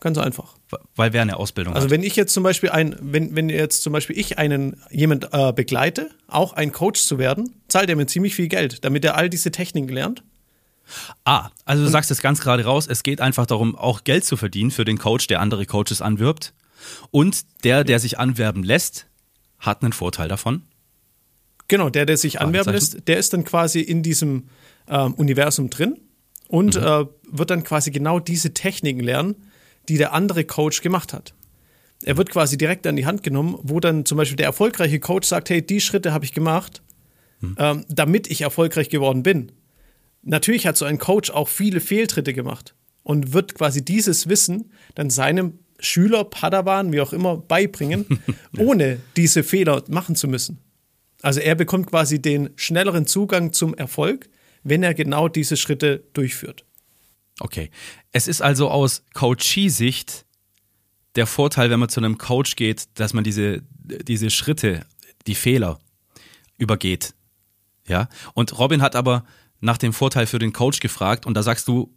Ganz 0.00 0.18
einfach. 0.18 0.56
Weil 0.96 1.12
wer 1.12 1.22
eine 1.22 1.36
Ausbildung 1.36 1.74
also 1.74 1.84
hat. 1.84 1.92
Also 1.92 1.94
wenn 1.94 2.04
ich 2.04 2.16
jetzt 2.16 2.34
zum 2.34 2.42
Beispiel 2.42 2.70
ein, 2.70 2.96
wenn, 3.00 3.36
wenn 3.36 3.48
jetzt 3.48 3.82
zum 3.82 3.92
Beispiel 3.92 4.18
ich 4.18 4.36
einen 4.36 4.82
jemand 4.90 5.28
äh, 5.32 5.52
begleite, 5.52 6.10
auch 6.26 6.54
ein 6.54 6.72
Coach 6.72 7.02
zu 7.02 7.18
werden, 7.18 7.54
zahlt 7.68 7.88
er 7.88 7.94
mir 7.94 8.06
ziemlich 8.06 8.34
viel 8.34 8.48
Geld, 8.48 8.84
damit 8.84 9.04
er 9.04 9.16
all 9.16 9.30
diese 9.30 9.52
Techniken 9.52 9.90
lernt. 9.90 10.24
Ah, 11.24 11.50
also 11.64 11.84
du 11.84 11.90
sagst 11.90 12.10
es 12.10 12.20
ganz 12.20 12.40
gerade 12.40 12.64
raus, 12.64 12.86
es 12.88 13.02
geht 13.02 13.20
einfach 13.20 13.46
darum, 13.46 13.76
auch 13.76 14.04
Geld 14.04 14.24
zu 14.24 14.36
verdienen 14.36 14.70
für 14.70 14.84
den 14.84 14.98
Coach, 14.98 15.26
der 15.26 15.40
andere 15.40 15.66
Coaches 15.66 16.02
anwirbt. 16.02 16.52
Und 17.10 17.44
der, 17.64 17.84
der 17.84 17.98
sich 17.98 18.18
anwerben 18.18 18.62
lässt, 18.62 19.06
hat 19.58 19.82
einen 19.82 19.92
Vorteil 19.92 20.28
davon. 20.28 20.62
Genau, 21.68 21.88
der, 21.88 22.06
der 22.06 22.16
sich 22.16 22.40
anwerben 22.40 22.72
lässt, 22.72 23.06
der 23.08 23.18
ist 23.18 23.32
dann 23.32 23.44
quasi 23.44 23.80
in 23.80 24.02
diesem 24.02 24.48
ähm, 24.88 25.14
Universum 25.14 25.70
drin 25.70 26.00
und 26.48 26.76
mhm. 26.76 26.82
äh, 26.82 27.04
wird 27.30 27.50
dann 27.50 27.64
quasi 27.64 27.90
genau 27.90 28.20
diese 28.20 28.52
Techniken 28.52 29.00
lernen, 29.00 29.36
die 29.88 29.96
der 29.96 30.12
andere 30.12 30.44
Coach 30.44 30.82
gemacht 30.82 31.12
hat. 31.12 31.34
Er 32.04 32.16
wird 32.16 32.30
quasi 32.30 32.58
direkt 32.58 32.86
an 32.86 32.96
die 32.96 33.06
Hand 33.06 33.22
genommen, 33.22 33.58
wo 33.62 33.80
dann 33.80 34.04
zum 34.04 34.18
Beispiel 34.18 34.36
der 34.36 34.46
erfolgreiche 34.46 34.98
Coach 34.98 35.28
sagt, 35.28 35.50
hey, 35.50 35.64
die 35.64 35.80
Schritte 35.80 36.12
habe 36.12 36.24
ich 36.24 36.32
gemacht, 36.32 36.82
mhm. 37.40 37.56
ähm, 37.58 37.84
damit 37.88 38.30
ich 38.30 38.42
erfolgreich 38.42 38.88
geworden 38.88 39.22
bin. 39.22 39.52
Natürlich 40.22 40.66
hat 40.66 40.76
so 40.76 40.84
ein 40.84 40.98
Coach 40.98 41.30
auch 41.30 41.48
viele 41.48 41.80
Fehltritte 41.80 42.32
gemacht 42.32 42.74
und 43.02 43.32
wird 43.32 43.54
quasi 43.54 43.84
dieses 43.84 44.28
Wissen 44.28 44.72
dann 44.94 45.10
seinem 45.10 45.58
Schüler, 45.80 46.24
Padawan, 46.24 46.92
wie 46.92 47.00
auch 47.00 47.12
immer, 47.12 47.36
beibringen, 47.36 48.06
ohne 48.58 49.00
diese 49.16 49.42
Fehler 49.42 49.82
machen 49.88 50.14
zu 50.14 50.28
müssen. 50.28 50.58
Also 51.22 51.40
er 51.40 51.54
bekommt 51.54 51.88
quasi 51.88 52.22
den 52.22 52.50
schnelleren 52.56 53.06
Zugang 53.06 53.52
zum 53.52 53.74
Erfolg, 53.74 54.28
wenn 54.62 54.82
er 54.82 54.94
genau 54.94 55.28
diese 55.28 55.56
Schritte 55.56 56.04
durchführt. 56.12 56.64
Okay. 57.40 57.70
Es 58.12 58.28
ist 58.28 58.42
also 58.42 58.68
aus 58.70 59.02
Coachie-Sicht 59.14 60.24
der 61.16 61.26
Vorteil, 61.26 61.70
wenn 61.70 61.80
man 61.80 61.88
zu 61.88 62.00
einem 62.00 62.18
Coach 62.18 62.56
geht, 62.56 62.88
dass 62.94 63.12
man 63.12 63.24
diese, 63.24 63.62
diese 63.82 64.30
Schritte, 64.30 64.84
die 65.26 65.34
Fehler 65.34 65.80
übergeht. 66.58 67.14
Ja. 67.86 68.08
Und 68.34 68.58
Robin 68.58 68.82
hat 68.82 68.96
aber 68.96 69.24
nach 69.62 69.78
dem 69.78 69.94
Vorteil 69.94 70.26
für 70.26 70.38
den 70.38 70.52
Coach 70.52 70.80
gefragt 70.80 71.24
und 71.24 71.34
da 71.34 71.42
sagst 71.42 71.66
du 71.68 71.94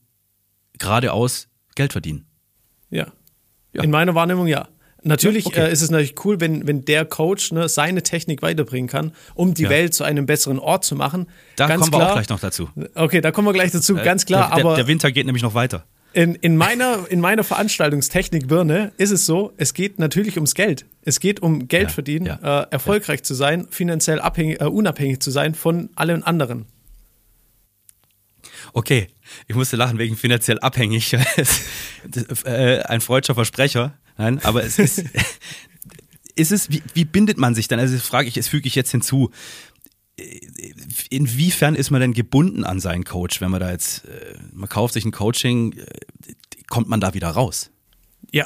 geradeaus 0.77 1.49
Geld 1.75 1.91
verdienen. 1.91 2.25
Ja. 2.89 3.07
ja. 3.73 3.83
In 3.83 3.91
meiner 3.91 4.15
Wahrnehmung 4.15 4.47
ja. 4.47 4.69
Natürlich 5.03 5.45
okay. 5.45 5.67
äh, 5.67 5.71
ist 5.71 5.81
es 5.83 5.91
natürlich 5.91 6.15
cool, 6.25 6.39
wenn, 6.39 6.65
wenn 6.65 6.83
der 6.83 7.05
Coach 7.05 7.51
ne, 7.51 7.69
seine 7.69 8.01
Technik 8.01 8.41
weiterbringen 8.41 8.89
kann, 8.89 9.11
um 9.35 9.53
die 9.53 9.63
ja. 9.63 9.69
Welt 9.69 9.93
zu 9.93 10.03
einem 10.03 10.25
besseren 10.25 10.57
Ort 10.57 10.83
zu 10.83 10.95
machen. 10.95 11.27
Da 11.57 11.67
Ganz 11.67 11.81
kommen 11.81 11.91
klar, 11.91 12.01
wir 12.01 12.09
auch 12.09 12.13
gleich 12.13 12.29
noch 12.29 12.39
dazu. 12.39 12.69
Okay, 12.95 13.21
da 13.21 13.31
kommen 13.31 13.47
wir 13.47 13.53
gleich 13.53 13.71
dazu, 13.71 13.97
äh, 13.97 14.03
ganz 14.03 14.25
klar. 14.25 14.47
Der, 14.47 14.55
der, 14.55 14.65
aber 14.65 14.75
der 14.75 14.87
Winter 14.87 15.11
geht 15.11 15.27
nämlich 15.27 15.43
noch 15.43 15.53
weiter. 15.53 15.85
In, 16.13 16.33
in, 16.35 16.55
meiner, 16.55 17.05
in 17.09 17.19
meiner 17.19 17.43
Veranstaltungstechnik-Birne 17.43 18.93
ist 18.97 19.11
es 19.11 19.25
so, 19.25 19.51
es 19.57 19.73
geht 19.73 19.99
natürlich 19.99 20.37
ums 20.37 20.55
Geld. 20.55 20.85
Es 21.03 21.19
geht 21.19 21.41
um 21.41 21.67
Geld 21.67 21.89
ja, 21.89 21.89
verdienen, 21.89 22.25
ja, 22.25 22.61
äh, 22.61 22.67
erfolgreich 22.71 23.23
zu 23.23 23.33
sein, 23.33 23.67
finanziell 23.69 24.21
abhängig, 24.21 24.61
äh, 24.61 24.65
unabhängig 24.65 25.19
zu 25.19 25.29
sein 25.29 25.53
von 25.53 25.89
allen 25.95 26.23
anderen. 26.23 26.67
Okay, 28.75 29.07
ich 29.47 29.55
musste 29.55 29.77
lachen 29.77 29.99
wegen 29.99 30.17
finanziell 30.17 30.59
abhängig. 30.59 31.13
äh, 32.43 32.79
ein 32.81 32.99
freudscher 32.99 33.33
Versprecher. 33.33 33.97
Nein, 34.17 34.43
aber 34.43 34.65
es 34.65 34.79
ist, 34.79 35.01
ist 36.35 36.51
es, 36.51 36.69
wie, 36.69 36.83
wie 36.93 37.05
bindet 37.05 37.37
man 37.37 37.55
sich 37.55 37.69
dann? 37.69 37.79
Also 37.79 37.95
das 37.95 38.05
frage 38.05 38.27
ich, 38.27 38.33
das 38.33 38.49
füge 38.49 38.67
ich 38.67 38.75
jetzt 38.75 38.91
hinzu. 38.91 39.31
Inwiefern 41.09 41.75
ist 41.75 41.89
man 41.89 42.01
denn 42.01 42.13
gebunden 42.13 42.65
an 42.65 42.81
seinen 42.81 43.05
Coach, 43.05 43.39
wenn 43.39 43.49
man 43.49 43.61
da 43.61 43.71
jetzt, 43.71 44.03
äh, 44.09 44.37
man 44.51 44.67
kauft 44.67 44.93
sich 44.93 45.05
ein 45.05 45.11
Coaching, 45.13 45.77
äh, 45.77 45.85
kommt 46.67 46.89
man 46.89 46.99
da 46.99 47.13
wieder 47.13 47.29
raus? 47.29 47.71
Ja. 48.33 48.45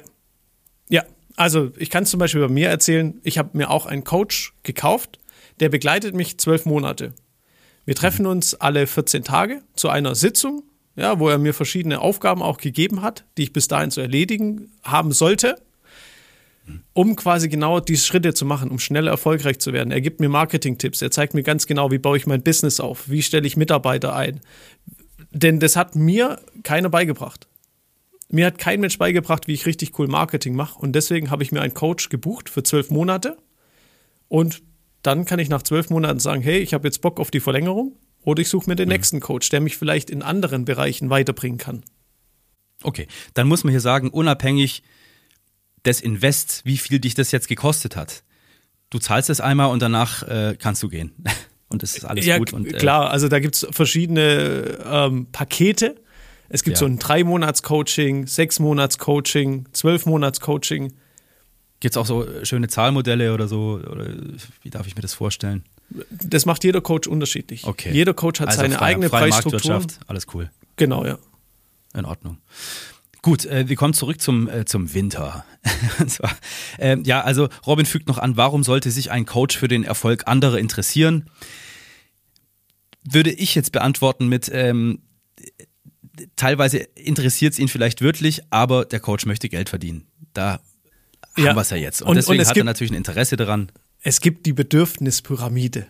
Ja. 0.89 1.05
Also 1.37 1.71
ich 1.77 1.89
kann 1.89 2.05
zum 2.05 2.19
Beispiel 2.19 2.41
bei 2.41 2.53
mir 2.53 2.69
erzählen, 2.69 3.19
ich 3.23 3.39
habe 3.39 3.57
mir 3.57 3.71
auch 3.71 3.87
einen 3.87 4.03
Coach 4.03 4.53
gekauft, 4.61 5.17
der 5.59 5.69
begleitet 5.69 6.13
mich 6.13 6.37
zwölf 6.37 6.67
Monate. 6.67 7.15
Wir 7.89 7.95
treffen 7.95 8.27
uns 8.27 8.53
alle 8.53 8.85
14 8.85 9.23
Tage 9.23 9.63
zu 9.75 9.89
einer 9.89 10.13
Sitzung 10.13 10.61
ja, 10.95 11.19
wo 11.19 11.29
er 11.29 11.37
mir 11.37 11.53
verschiedene 11.53 12.01
Aufgaben 12.01 12.43
auch 12.43 12.57
gegeben 12.57 13.01
hat, 13.01 13.25
die 13.37 13.43
ich 13.43 13.53
bis 13.53 13.67
dahin 13.67 13.89
zu 13.89 14.01
erledigen 14.01 14.69
haben 14.83 15.11
sollte, 15.11 15.55
um 16.93 17.15
quasi 17.15 17.47
genau 17.49 17.79
diese 17.79 18.05
Schritte 18.05 18.33
zu 18.33 18.45
machen, 18.45 18.69
um 18.69 18.77
schneller 18.77 19.11
erfolgreich 19.11 19.59
zu 19.59 19.73
werden. 19.73 19.91
Er 19.91 20.01
gibt 20.01 20.19
mir 20.19 20.29
Marketing-Tipps, 20.29 21.01
er 21.01 21.09
zeigt 21.09 21.33
mir 21.33 21.41
ganz 21.41 21.65
genau, 21.65 21.89
wie 21.89 21.97
baue 21.97 22.17
ich 22.17 22.27
mein 22.27 22.43
Business 22.43 22.79
auf, 22.79 23.09
wie 23.09 23.23
stelle 23.23 23.47
ich 23.47 23.57
Mitarbeiter 23.57 24.13
ein. 24.15 24.41
Denn 25.31 25.59
das 25.59 25.75
hat 25.75 25.95
mir 25.95 26.39
keiner 26.63 26.89
beigebracht. 26.89 27.47
Mir 28.29 28.45
hat 28.45 28.57
kein 28.57 28.81
Mensch 28.81 28.97
beigebracht, 28.97 29.47
wie 29.47 29.53
ich 29.53 29.65
richtig 29.65 29.97
cool 29.97 30.07
Marketing 30.07 30.53
mache. 30.53 30.77
Und 30.77 30.93
deswegen 30.93 31.31
habe 31.31 31.41
ich 31.43 31.51
mir 31.51 31.61
einen 31.61 31.73
Coach 31.73 32.09
gebucht 32.09 32.49
für 32.49 32.61
zwölf 32.61 32.91
Monate. 32.91 33.37
Und 34.27 34.61
dann 35.01 35.25
kann 35.25 35.39
ich 35.39 35.49
nach 35.49 35.63
zwölf 35.63 35.89
Monaten 35.89 36.19
sagen, 36.19 36.41
hey, 36.41 36.59
ich 36.59 36.73
habe 36.73 36.87
jetzt 36.87 37.01
Bock 37.01 37.19
auf 37.19 37.31
die 37.31 37.39
Verlängerung 37.39 37.95
oder 38.21 38.41
ich 38.41 38.49
suche 38.49 38.69
mir 38.69 38.75
den 38.75 38.87
mhm. 38.89 38.93
nächsten 38.93 39.19
Coach, 39.19 39.49
der 39.49 39.61
mich 39.61 39.77
vielleicht 39.77 40.09
in 40.09 40.21
anderen 40.21 40.65
Bereichen 40.65 41.09
weiterbringen 41.09 41.57
kann. 41.57 41.83
Okay, 42.83 43.07
dann 43.33 43.47
muss 43.47 43.63
man 43.63 43.71
hier 43.71 43.81
sagen, 43.81 44.09
unabhängig 44.09 44.83
des 45.85 46.01
Invests, 46.01 46.63
wie 46.65 46.77
viel 46.77 46.99
dich 46.99 47.13
das 47.13 47.31
jetzt 47.31 47.47
gekostet 47.47 47.95
hat. 47.95 48.23
Du 48.89 48.99
zahlst 48.99 49.29
es 49.29 49.39
einmal 49.41 49.71
und 49.71 49.81
danach 49.81 50.23
äh, 50.23 50.55
kannst 50.57 50.83
du 50.83 50.89
gehen. 50.89 51.13
Und 51.71 51.83
es 51.83 51.95
ist 51.95 52.03
alles 52.03 52.25
ja, 52.25 52.39
gut. 52.39 52.51
Und, 52.51 52.65
äh, 52.65 52.77
klar, 52.77 53.11
also 53.11 53.27
da 53.27 53.39
gibt 53.39 53.53
es 53.53 53.67
verschiedene 53.69 54.79
ähm, 54.83 55.27
Pakete. 55.31 56.01
Es 56.49 56.63
gibt 56.63 56.77
ja. 56.77 56.79
so 56.79 56.85
ein 56.87 56.97
Drei-Monats-Coaching, 56.97 58.25
Sechs-Monats-Coaching, 58.25 59.67
Zwölf-Monats-Coaching. 59.71 60.93
Gibt 61.79 61.93
es 61.93 61.97
auch 61.97 62.05
so 62.05 62.27
schöne 62.43 62.67
Zahlmodelle 62.67 63.33
oder 63.33 63.47
so? 63.47 63.79
Oder 63.89 64.07
wie 64.61 64.69
darf 64.69 64.87
ich 64.87 64.95
mir 64.95 65.01
das 65.01 65.13
vorstellen? 65.13 65.63
Das 66.09 66.45
macht 66.45 66.63
jeder 66.63 66.81
Coach 66.81 67.07
unterschiedlich. 67.07 67.65
Okay. 67.65 67.91
Jeder 67.91 68.13
Coach 68.13 68.39
hat 68.41 68.49
also 68.49 68.61
seine 68.61 68.75
freie, 68.75 68.95
eigene 68.95 69.09
freie 69.09 69.29
Preisstruktur. 69.29 69.71
Marktwirtschaft, 69.71 70.09
alles 70.09 70.27
cool. 70.33 70.51
Genau, 70.75 71.05
ja. 71.05 71.17
In 71.93 72.05
Ordnung. 72.05 72.37
Gut, 73.21 73.45
äh, 73.45 73.67
wir 73.67 73.75
kommen 73.75 73.93
zurück 73.93 74.21
zum, 74.21 74.47
äh, 74.47 74.65
zum 74.65 74.93
Winter. 74.93 75.45
Zwar, 76.07 76.31
äh, 76.77 76.97
ja, 77.03 77.21
also 77.21 77.49
Robin 77.65 77.85
fügt 77.85 78.07
noch 78.07 78.17
an, 78.17 78.37
warum 78.37 78.63
sollte 78.63 78.91
sich 78.91 79.11
ein 79.11 79.25
Coach 79.25 79.57
für 79.57 79.67
den 79.67 79.83
Erfolg 79.83 80.27
anderer 80.27 80.57
interessieren? 80.57 81.29
Würde 83.03 83.31
ich 83.31 83.55
jetzt 83.55 83.71
beantworten 83.71 84.27
mit, 84.27 84.49
ähm, 84.53 85.01
teilweise 86.35 86.77
interessiert 86.77 87.53
es 87.53 87.59
ihn 87.59 87.67
vielleicht 87.67 88.01
wirklich, 88.01 88.41
aber 88.51 88.85
der 88.85 88.99
Coach 88.99 89.25
möchte 89.25 89.49
Geld 89.49 89.69
verdienen. 89.69 90.07
Da 90.33 90.59
Ja. 91.43 91.49
haben 91.49 91.57
wir 91.57 91.61
es 91.61 91.69
ja 91.69 91.77
jetzt. 91.77 92.01
Und, 92.01 92.09
Und- 92.09 92.15
deswegen 92.17 92.37
und 92.39 92.41
es 92.43 92.49
hat 92.49 92.57
er 92.57 92.63
natürlich 92.63 92.91
ein 92.91 92.95
Interesse 92.97 93.35
daran. 93.37 93.71
Es 94.01 94.21
gibt 94.21 94.45
die 94.45 94.53
Bedürfnispyramide. 94.53 95.87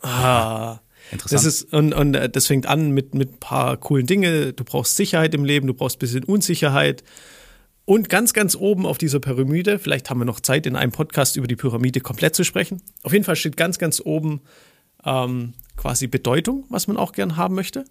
Ah. 0.00 0.78
Interessant. 1.10 1.32
Das 1.32 1.44
ist, 1.44 1.72
und, 1.72 1.92
und 1.92 2.14
äh, 2.14 2.28
das 2.30 2.46
fängt 2.46 2.66
an 2.66 2.92
mit, 2.92 3.14
mit 3.14 3.32
ein 3.34 3.40
paar 3.40 3.76
coolen 3.76 4.06
Dinge. 4.06 4.52
Du 4.52 4.64
brauchst 4.64 4.96
Sicherheit 4.96 5.34
im 5.34 5.44
Leben, 5.44 5.66
du 5.66 5.74
brauchst 5.74 5.96
ein 5.96 5.98
bisschen 5.98 6.24
Unsicherheit. 6.24 7.02
Und 7.84 8.08
ganz, 8.08 8.32
ganz 8.32 8.54
oben 8.54 8.86
auf 8.86 8.98
dieser 8.98 9.18
Pyramide, 9.18 9.78
vielleicht 9.80 10.08
haben 10.08 10.20
wir 10.20 10.24
noch 10.24 10.38
Zeit, 10.40 10.66
in 10.66 10.76
einem 10.76 10.92
Podcast 10.92 11.36
über 11.36 11.48
die 11.48 11.56
Pyramide 11.56 12.00
komplett 12.00 12.36
zu 12.36 12.44
sprechen. 12.44 12.80
Auf 13.02 13.12
jeden 13.12 13.24
Fall 13.24 13.34
steht 13.36 13.56
ganz, 13.56 13.78
ganz 13.78 14.00
oben 14.02 14.40
ähm, 15.04 15.54
quasi 15.76 16.06
Bedeutung, 16.06 16.64
was 16.68 16.86
man 16.86 16.96
auch 16.96 17.12
gern 17.12 17.36
haben 17.36 17.56
möchte. 17.56 17.84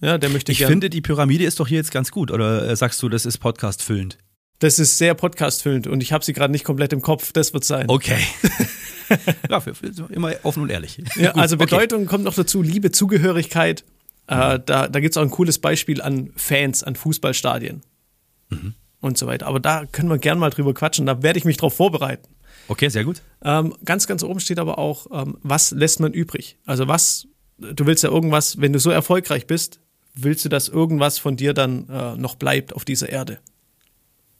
Ja, 0.00 0.16
der 0.16 0.30
möchte 0.30 0.52
ich 0.52 0.58
gern. 0.58 0.70
finde, 0.70 0.88
die 0.90 1.00
Pyramide 1.00 1.44
ist 1.44 1.58
doch 1.58 1.66
hier 1.66 1.78
jetzt 1.78 1.90
ganz 1.90 2.12
gut. 2.12 2.30
Oder 2.30 2.68
äh, 2.68 2.76
sagst 2.76 3.02
du, 3.02 3.08
das 3.08 3.26
ist 3.26 3.38
Podcast 3.38 3.82
füllend? 3.82 4.18
Das 4.58 4.78
ist 4.78 4.98
sehr 4.98 5.14
podcastfüllend 5.14 5.86
und 5.86 6.02
ich 6.02 6.12
habe 6.12 6.24
sie 6.24 6.32
gerade 6.32 6.52
nicht 6.52 6.64
komplett 6.64 6.92
im 6.92 7.02
Kopf. 7.02 7.32
Das 7.32 7.52
wird 7.52 7.64
sein. 7.64 7.88
Okay. 7.88 8.18
ja, 9.50 9.62
immer 10.10 10.32
offen 10.42 10.62
und 10.62 10.70
ehrlich. 10.70 11.02
Ja, 11.16 11.30
also 11.34 11.56
okay. 11.56 11.66
Bedeutung 11.66 12.06
kommt 12.06 12.24
noch 12.24 12.34
dazu, 12.34 12.62
Liebe, 12.62 12.92
Zugehörigkeit. 12.92 13.84
Äh, 14.28 14.58
da 14.64 14.88
da 14.88 15.00
gibt 15.00 15.12
es 15.12 15.16
auch 15.16 15.22
ein 15.22 15.30
cooles 15.30 15.58
Beispiel 15.58 16.02
an 16.02 16.30
Fans, 16.36 16.82
an 16.82 16.96
Fußballstadien 16.96 17.82
und 19.00 19.18
so 19.18 19.26
weiter. 19.26 19.46
Aber 19.46 19.60
da 19.60 19.86
können 19.86 20.08
wir 20.08 20.18
gern 20.18 20.38
mal 20.38 20.50
drüber 20.50 20.74
quatschen, 20.74 21.06
da 21.06 21.22
werde 21.22 21.38
ich 21.38 21.44
mich 21.44 21.56
drauf 21.56 21.74
vorbereiten. 21.74 22.28
Okay, 22.68 22.88
sehr 22.88 23.04
gut. 23.04 23.22
Ähm, 23.44 23.74
ganz, 23.84 24.06
ganz 24.06 24.22
oben 24.22 24.40
steht 24.40 24.58
aber 24.58 24.78
auch, 24.78 25.06
ähm, 25.12 25.38
was 25.42 25.70
lässt 25.70 26.00
man 26.00 26.12
übrig? 26.12 26.58
Also 26.66 26.88
was, 26.88 27.28
du 27.58 27.86
willst 27.86 28.02
ja 28.02 28.10
irgendwas, 28.10 28.60
wenn 28.60 28.72
du 28.72 28.78
so 28.78 28.90
erfolgreich 28.90 29.46
bist, 29.46 29.80
willst 30.14 30.44
du, 30.44 30.48
dass 30.48 30.68
irgendwas 30.68 31.18
von 31.18 31.36
dir 31.36 31.54
dann 31.54 31.88
äh, 31.88 32.16
noch 32.16 32.34
bleibt 32.34 32.74
auf 32.74 32.84
dieser 32.84 33.08
Erde. 33.08 33.38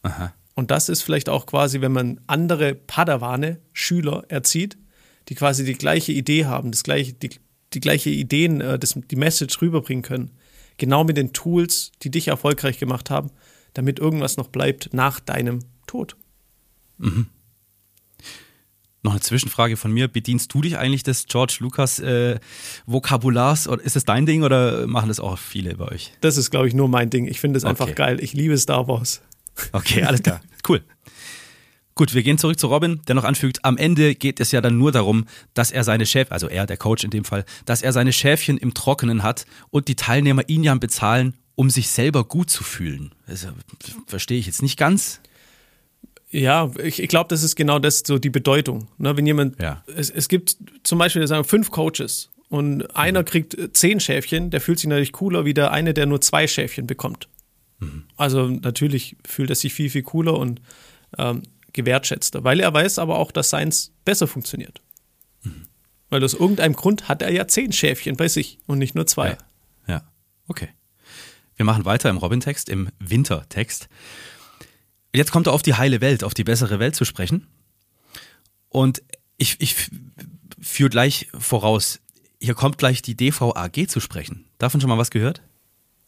Aha. 0.06 0.32
Und 0.54 0.70
das 0.70 0.88
ist 0.88 1.02
vielleicht 1.02 1.28
auch 1.28 1.44
quasi, 1.46 1.80
wenn 1.82 1.92
man 1.92 2.20
andere 2.26 2.74
Padawane, 2.74 3.60
Schüler 3.72 4.24
erzieht, 4.28 4.78
die 5.28 5.34
quasi 5.34 5.64
die 5.64 5.74
gleiche 5.74 6.12
Idee 6.12 6.46
haben, 6.46 6.70
das 6.70 6.82
gleiche, 6.82 7.12
die, 7.12 7.30
die 7.74 7.80
gleiche 7.80 8.10
Ideen, 8.10 8.60
äh, 8.60 8.78
das, 8.78 8.98
die 9.10 9.16
Message 9.16 9.60
rüberbringen 9.60 10.02
können. 10.02 10.30
Genau 10.78 11.04
mit 11.04 11.16
den 11.16 11.32
Tools, 11.32 11.92
die 12.02 12.10
dich 12.10 12.28
erfolgreich 12.28 12.78
gemacht 12.78 13.10
haben, 13.10 13.30
damit 13.74 13.98
irgendwas 13.98 14.36
noch 14.36 14.48
bleibt 14.48 14.94
nach 14.94 15.20
deinem 15.20 15.60
Tod. 15.86 16.16
Noch 19.02 19.12
eine 19.12 19.20
Zwischenfrage 19.20 19.76
von 19.76 19.92
mir. 19.92 20.08
Bedienst 20.08 20.52
du 20.52 20.60
dich 20.62 20.78
eigentlich 20.78 21.02
des 21.02 21.26
George 21.26 21.58
Lucas 21.60 21.98
äh, 22.00 22.40
Vokabulars? 22.86 23.68
Oder 23.68 23.82
ist 23.82 23.94
das 23.94 24.04
dein 24.04 24.26
Ding 24.26 24.42
oder 24.42 24.86
machen 24.86 25.08
das 25.08 25.20
auch 25.20 25.38
viele 25.38 25.76
bei 25.76 25.88
euch? 25.92 26.12
Das 26.22 26.36
ist, 26.36 26.50
glaube 26.50 26.66
ich, 26.68 26.74
nur 26.74 26.88
mein 26.88 27.10
Ding. 27.10 27.26
Ich 27.26 27.38
finde 27.40 27.58
es 27.58 27.64
Okay. 27.64 27.70
einfach 27.70 27.94
geil. 27.94 28.18
Ich 28.20 28.32
liebe 28.32 28.56
Star 28.58 28.88
Wars. 28.88 29.22
Okay, 29.72 30.02
alles 30.02 30.22
klar. 30.22 30.40
Cool. 30.68 30.82
Gut, 31.94 32.12
wir 32.12 32.22
gehen 32.22 32.36
zurück 32.36 32.58
zu 32.58 32.66
Robin, 32.66 33.00
der 33.08 33.14
noch 33.14 33.24
anfügt, 33.24 33.64
am 33.64 33.78
Ende 33.78 34.14
geht 34.14 34.38
es 34.38 34.52
ja 34.52 34.60
dann 34.60 34.76
nur 34.76 34.92
darum, 34.92 35.24
dass 35.54 35.70
er 35.72 35.82
seine 35.82 36.04
Schäfchen, 36.04 36.32
also 36.32 36.46
er, 36.48 36.66
der 36.66 36.76
Coach 36.76 37.04
in 37.04 37.10
dem 37.10 37.24
Fall, 37.24 37.46
dass 37.64 37.80
er 37.80 37.92
seine 37.94 38.12
Schäfchen 38.12 38.58
im 38.58 38.74
Trockenen 38.74 39.22
hat 39.22 39.46
und 39.70 39.88
die 39.88 39.94
Teilnehmer 39.96 40.42
ihn 40.46 40.62
ja 40.62 40.74
bezahlen, 40.74 41.34
um 41.54 41.70
sich 41.70 41.88
selber 41.88 42.24
gut 42.24 42.50
zu 42.50 42.64
fühlen. 42.64 43.12
Also, 43.26 43.48
verstehe 44.06 44.38
ich 44.38 44.44
jetzt 44.44 44.60
nicht 44.60 44.78
ganz. 44.78 45.20
Ja, 46.30 46.70
ich, 46.82 47.02
ich 47.02 47.08
glaube, 47.08 47.28
das 47.28 47.42
ist 47.42 47.56
genau 47.56 47.78
das, 47.78 48.02
so 48.06 48.18
die 48.18 48.28
Bedeutung. 48.28 48.88
Ne, 48.98 49.16
wenn 49.16 49.24
jemand, 49.24 49.58
Ja. 49.58 49.82
es, 49.96 50.10
es 50.10 50.28
gibt 50.28 50.56
zum 50.82 50.98
Beispiel 50.98 51.26
sagen 51.26 51.44
wir, 51.44 51.48
fünf 51.48 51.70
Coaches 51.70 52.28
und 52.50 52.94
einer 52.94 53.24
kriegt 53.24 53.54
äh, 53.56 53.72
zehn 53.72 54.00
Schäfchen, 54.00 54.50
der 54.50 54.60
fühlt 54.60 54.78
sich 54.80 54.88
natürlich 54.88 55.12
cooler 55.12 55.46
wie 55.46 55.54
der 55.54 55.70
eine, 55.70 55.94
der 55.94 56.04
nur 56.04 56.20
zwei 56.20 56.46
Schäfchen 56.46 56.86
bekommt. 56.86 57.28
Also 58.16 58.48
natürlich 58.48 59.16
fühlt 59.26 59.50
er 59.50 59.56
sich 59.56 59.74
viel, 59.74 59.90
viel 59.90 60.02
cooler 60.02 60.38
und 60.38 60.60
ähm, 61.18 61.42
gewertschätzter, 61.72 62.42
weil 62.42 62.60
er 62.60 62.72
weiß 62.72 62.98
aber 62.98 63.18
auch, 63.18 63.30
dass 63.30 63.50
seins 63.50 63.92
besser 64.04 64.26
funktioniert. 64.26 64.80
Weil 66.08 66.22
aus 66.24 66.34
irgendeinem 66.34 66.74
Grund 66.74 67.08
hat 67.08 67.22
er 67.22 67.32
ja 67.32 67.48
zehn 67.48 67.72
Schäfchen 67.72 68.16
bei 68.16 68.28
sich 68.28 68.58
und 68.66 68.78
nicht 68.78 68.94
nur 68.94 69.06
zwei. 69.06 69.30
Ja. 69.30 69.38
ja. 69.88 70.02
Okay. 70.46 70.68
Wir 71.56 71.64
machen 71.64 71.84
weiter 71.84 72.10
im 72.10 72.18
Robin-Text, 72.18 72.68
im 72.68 72.90
Winter-Text. 72.98 73.88
Jetzt 75.12 75.32
kommt 75.32 75.46
er 75.46 75.52
auf 75.52 75.62
die 75.62 75.74
heile 75.74 76.00
Welt, 76.00 76.22
auf 76.22 76.34
die 76.34 76.44
bessere 76.44 76.78
Welt 76.78 76.94
zu 76.94 77.04
sprechen. 77.04 77.46
Und 78.68 79.02
ich, 79.38 79.56
ich 79.60 79.74
führe 80.60 80.90
gleich 80.90 81.28
voraus, 81.36 82.00
hier 82.40 82.54
kommt 82.54 82.78
gleich 82.78 83.02
die 83.02 83.16
DVAG 83.16 83.88
zu 83.88 84.00
sprechen. 84.00 84.44
Davon 84.58 84.80
schon 84.80 84.90
mal 84.90 84.98
was 84.98 85.10
gehört? 85.10 85.42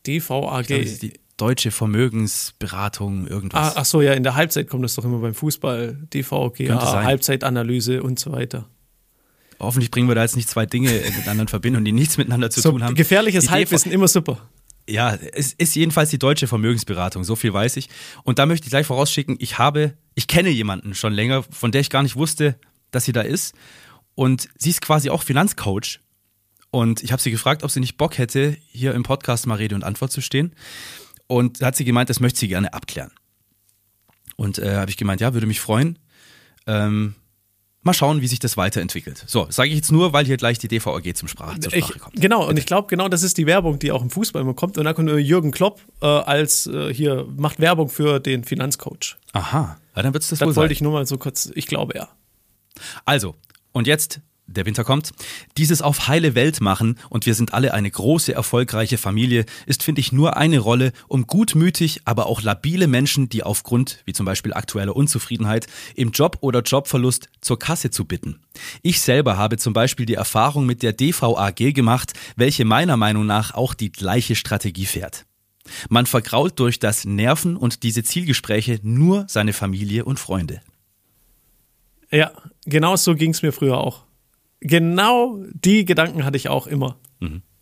DVAG. 0.06 0.66
Glaube, 0.66 0.84
die 0.84 1.14
Deutsche 1.38 1.70
Vermögensberatung, 1.70 3.26
Ah, 3.26 3.30
irgendwas. 3.30 3.76
ach 3.76 3.84
so, 3.86 4.02
ja, 4.02 4.12
in 4.12 4.22
der 4.24 4.34
Halbzeit 4.34 4.68
kommt 4.68 4.84
das 4.84 4.94
doch 4.96 5.04
immer 5.04 5.18
beim 5.18 5.34
Fußball. 5.34 5.96
DVG, 6.12 6.66
Könnte 6.66 6.84
sein. 6.84 7.04
Halbzeitanalyse 7.06 8.02
und 8.02 8.18
so 8.18 8.32
weiter. 8.32 8.66
Hoffentlich 9.60 9.90
bringen 9.90 10.06
wir 10.08 10.14
da 10.14 10.22
jetzt 10.22 10.36
nicht 10.36 10.48
zwei 10.48 10.66
Dinge 10.66 10.90
miteinander 11.16 11.42
in 11.42 11.48
Verbindung, 11.48 11.84
die 11.84 11.92
nichts 11.92 12.18
miteinander 12.18 12.50
zu 12.50 12.60
So 12.60 12.70
tun 12.72 12.82
haben. 12.84 12.94
gefährliches 12.94 13.44
Die 13.46 13.50
Halbwissen, 13.50 13.90
immer 13.90 14.08
super. 14.08 14.38
Ja, 14.88 15.14
es 15.34 15.52
ist 15.52 15.74
jedenfalls 15.76 16.10
die 16.10 16.18
deutsche 16.18 16.46
Vermögensberatung, 16.46 17.22
so 17.24 17.36
viel 17.36 17.52
weiß 17.52 17.76
ich. 17.76 17.88
Und 18.24 18.38
da 18.38 18.46
möchte 18.46 18.66
ich 18.66 18.70
gleich 18.70 18.86
vorausschicken, 18.86 19.36
ich 19.38 19.58
habe, 19.58 19.94
ich 20.14 20.28
kenne 20.28 20.48
jemanden 20.50 20.94
schon 20.94 21.12
länger, 21.12 21.42
von 21.50 21.72
der 21.72 21.80
ich 21.82 21.90
gar 21.90 22.02
nicht 22.02 22.16
wusste, 22.16 22.56
dass 22.90 23.04
sie 23.04 23.12
da 23.12 23.20
ist. 23.20 23.54
Und 24.14 24.48
sie 24.56 24.70
ist 24.70 24.80
quasi 24.80 25.10
auch 25.10 25.22
Finanzcoach. 25.22 26.00
Und 26.70 27.02
ich 27.02 27.12
habe 27.12 27.20
sie 27.22 27.30
gefragt, 27.30 27.62
ob 27.64 27.70
sie 27.70 27.80
nicht 27.80 27.96
Bock 27.96 28.16
hätte, 28.18 28.56
hier 28.68 28.94
im 28.94 29.02
Podcast 29.02 29.46
mal 29.46 29.54
Rede 29.56 29.74
und 29.74 29.84
Antwort 29.84 30.10
zu 30.10 30.20
stehen. 30.20 30.52
Und 31.28 31.60
hat 31.62 31.76
sie 31.76 31.84
gemeint, 31.84 32.10
das 32.10 32.18
möchte 32.20 32.40
sie 32.40 32.48
gerne 32.48 32.72
abklären. 32.72 33.12
Und 34.36 34.58
äh, 34.58 34.76
habe 34.76 34.90
ich 34.90 34.96
gemeint, 34.96 35.20
ja, 35.20 35.34
würde 35.34 35.46
mich 35.46 35.60
freuen. 35.60 35.98
Ähm, 36.66 37.14
mal 37.82 37.92
schauen, 37.94 38.20
wie 38.20 38.26
sich 38.28 38.38
das 38.40 38.56
weiterentwickelt. 38.56 39.24
So, 39.26 39.46
sage 39.50 39.68
ich 39.70 39.76
jetzt 39.76 39.92
nur, 39.92 40.12
weil 40.12 40.24
hier 40.26 40.36
gleich 40.36 40.58
die 40.58 40.68
DVAG 40.68 41.14
zum 41.16 41.28
Sprache, 41.28 41.58
zur 41.60 41.70
Sprache 41.70 41.92
Ich, 41.94 42.00
kommt. 42.00 42.20
genau, 42.20 42.48
und 42.48 42.58
ich 42.58 42.66
glaube, 42.66 42.88
genau 42.88 43.08
das 43.08 43.22
ist 43.22 43.36
die 43.38 43.46
Werbung, 43.46 43.78
die 43.78 43.92
auch 43.92 44.02
im 44.02 44.10
Fußball 44.10 44.42
immer 44.42 44.54
kommt. 44.54 44.78
Und 44.78 44.84
da 44.84 44.92
kommt 44.94 45.08
Jürgen 45.10 45.50
Klopp 45.50 45.80
äh, 46.00 46.06
als 46.06 46.66
äh, 46.66 46.92
hier, 46.92 47.26
macht 47.36 47.60
Werbung 47.60 47.88
für 47.88 48.20
den 48.20 48.44
Finanzcoach. 48.44 49.16
Aha, 49.32 49.78
ja, 49.96 50.02
dann 50.02 50.12
wird 50.12 50.22
es 50.22 50.30
das, 50.30 50.38
Das 50.38 50.48
wohl 50.48 50.56
wollte 50.56 50.68
sein. 50.70 50.72
ich 50.76 50.80
nur 50.82 50.92
mal 50.92 51.06
so 51.06 51.18
kurz, 51.18 51.50
ich 51.54 51.66
glaube 51.66 51.94
ja. 51.96 52.08
Also, 53.04 53.34
und 53.72 53.86
jetzt, 53.86 54.20
der 54.48 54.66
Winter 54.66 54.82
kommt. 54.82 55.12
Dieses 55.56 55.82
auf 55.82 56.08
heile 56.08 56.34
Welt 56.34 56.60
machen 56.60 56.98
und 57.10 57.26
wir 57.26 57.34
sind 57.34 57.54
alle 57.54 57.74
eine 57.74 57.90
große, 57.90 58.34
erfolgreiche 58.34 58.98
Familie 58.98 59.44
ist, 59.66 59.82
finde 59.82 60.00
ich, 60.00 60.10
nur 60.10 60.36
eine 60.36 60.58
Rolle, 60.58 60.92
um 61.06 61.26
gutmütig, 61.26 62.00
aber 62.04 62.26
auch 62.26 62.42
labile 62.42 62.88
Menschen, 62.88 63.28
die 63.28 63.42
aufgrund, 63.44 64.02
wie 64.06 64.12
zum 64.12 64.26
Beispiel 64.26 64.54
aktueller 64.54 64.96
Unzufriedenheit, 64.96 65.66
im 65.94 66.10
Job 66.10 66.38
oder 66.40 66.62
Jobverlust 66.62 67.28
zur 67.40 67.58
Kasse 67.58 67.90
zu 67.90 68.04
bitten. 68.04 68.40
Ich 68.82 69.00
selber 69.00 69.36
habe 69.36 69.58
zum 69.58 69.72
Beispiel 69.72 70.06
die 70.06 70.14
Erfahrung 70.14 70.66
mit 70.66 70.82
der 70.82 70.92
DVAG 70.92 71.74
gemacht, 71.74 72.14
welche 72.36 72.64
meiner 72.64 72.96
Meinung 72.96 73.26
nach 73.26 73.54
auch 73.54 73.74
die 73.74 73.92
gleiche 73.92 74.34
Strategie 74.34 74.86
fährt. 74.86 75.26
Man 75.88 76.06
vergrault 76.06 76.58
durch 76.58 76.78
das 76.78 77.04
Nerven 77.04 77.56
und 77.56 77.82
diese 77.82 78.02
Zielgespräche 78.02 78.80
nur 78.82 79.26
seine 79.28 79.52
Familie 79.52 80.04
und 80.06 80.18
Freunde. 80.18 80.62
Ja, 82.10 82.32
genau 82.64 82.96
so 82.96 83.14
ging 83.14 83.32
es 83.32 83.42
mir 83.42 83.52
früher 83.52 83.76
auch. 83.76 84.07
Genau 84.60 85.38
die 85.52 85.84
Gedanken 85.84 86.24
hatte 86.24 86.36
ich 86.36 86.48
auch 86.48 86.66
immer. 86.66 86.98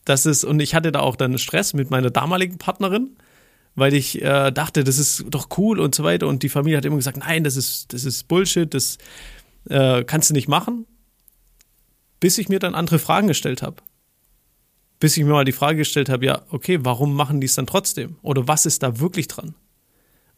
Das 0.05 0.25
ist, 0.25 0.45
und 0.45 0.61
ich 0.61 0.75
hatte 0.75 0.93
da 0.93 1.01
auch 1.01 1.17
dann 1.17 1.37
Stress 1.37 1.75
mit 1.75 1.91
meiner 1.91 2.11
damaligen 2.11 2.59
Partnerin, 2.59 3.17
weil 3.75 3.93
ich 3.93 4.23
äh, 4.23 4.53
dachte, 4.53 4.85
das 4.85 4.99
ist 4.99 5.25
doch 5.29 5.49
cool 5.59 5.81
und 5.81 5.95
so 5.95 6.05
weiter. 6.05 6.29
Und 6.29 6.43
die 6.43 6.49
Familie 6.49 6.79
hat 6.79 6.85
immer 6.85 6.97
gesagt, 6.97 7.19
nein, 7.19 7.45
das 7.45 7.57
ist, 7.57 7.93
das 7.93 8.05
ist 8.05 8.29
Bullshit, 8.29 8.73
das 8.73 8.99
äh, 9.69 10.05
kannst 10.05 10.31
du 10.31 10.35
nicht 10.35 10.49
machen. 10.49 10.87
Bis 12.21 12.39
ich 12.39 12.49
mir 12.49 12.61
dann 12.61 12.75
andere 12.75 12.99
Fragen 12.99 13.27
gestellt 13.27 13.63
habe. 13.63 13.83
Bis 15.01 15.17
ich 15.17 15.25
mir 15.25 15.33
mal 15.33 15.45
die 15.45 15.53
Frage 15.53 15.79
gestellt 15.79 16.09
habe, 16.09 16.25
ja, 16.25 16.43
okay, 16.51 16.79
warum 16.83 17.15
machen 17.15 17.41
die 17.41 17.47
es 17.47 17.57
dann 17.57 17.67
trotzdem? 17.67 18.17
Oder 18.23 18.49
was 18.49 18.65
ist 18.65 18.83
da 18.83 18.99
wirklich 19.01 19.29
dran? 19.29 19.55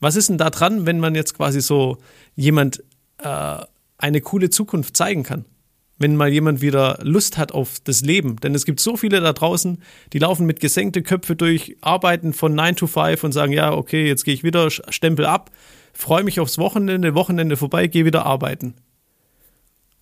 Was 0.00 0.16
ist 0.16 0.28
denn 0.28 0.38
da 0.38 0.50
dran, 0.50 0.86
wenn 0.86 0.98
man 0.98 1.14
jetzt 1.14 1.34
quasi 1.34 1.60
so 1.60 1.98
jemand 2.34 2.82
äh, 3.18 3.58
eine 3.98 4.20
coole 4.20 4.50
Zukunft 4.50 4.96
zeigen 4.96 5.22
kann? 5.22 5.44
Wenn 5.98 6.16
mal 6.16 6.32
jemand 6.32 6.60
wieder 6.60 6.98
Lust 7.02 7.38
hat 7.38 7.52
auf 7.52 7.80
das 7.82 8.02
Leben. 8.02 8.36
Denn 8.36 8.54
es 8.54 8.64
gibt 8.64 8.80
so 8.80 8.96
viele 8.96 9.20
da 9.20 9.32
draußen, 9.32 9.82
die 10.12 10.20
laufen 10.20 10.46
mit 10.46 10.60
gesenkte 10.60 11.02
Köpfe 11.02 11.34
durch, 11.34 11.76
arbeiten 11.80 12.32
von 12.32 12.54
9 12.54 12.76
to 12.76 12.86
5 12.86 13.24
und 13.24 13.32
sagen, 13.32 13.52
ja, 13.52 13.72
okay, 13.72 14.06
jetzt 14.06 14.24
gehe 14.24 14.34
ich 14.34 14.44
wieder, 14.44 14.70
Stempel 14.70 15.26
ab, 15.26 15.50
freue 15.92 16.22
mich 16.22 16.38
aufs 16.38 16.58
Wochenende, 16.58 17.14
Wochenende 17.14 17.56
vorbei, 17.56 17.88
gehe 17.88 18.04
wieder 18.04 18.24
arbeiten. 18.26 18.74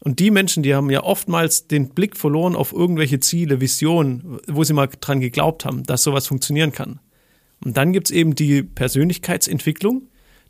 Und 0.00 0.20
die 0.20 0.30
Menschen, 0.30 0.62
die 0.62 0.74
haben 0.74 0.90
ja 0.90 1.02
oftmals 1.02 1.66
den 1.66 1.88
Blick 1.88 2.16
verloren 2.16 2.54
auf 2.54 2.72
irgendwelche 2.72 3.18
Ziele, 3.18 3.60
Visionen, 3.60 4.38
wo 4.46 4.62
sie 4.62 4.74
mal 4.74 4.88
dran 5.00 5.20
geglaubt 5.20 5.64
haben, 5.64 5.82
dass 5.84 6.02
sowas 6.02 6.26
funktionieren 6.26 6.72
kann. 6.72 7.00
Und 7.64 7.76
dann 7.76 7.92
gibt's 7.92 8.10
eben 8.10 8.34
die 8.34 8.62
Persönlichkeitsentwicklung, 8.62 10.02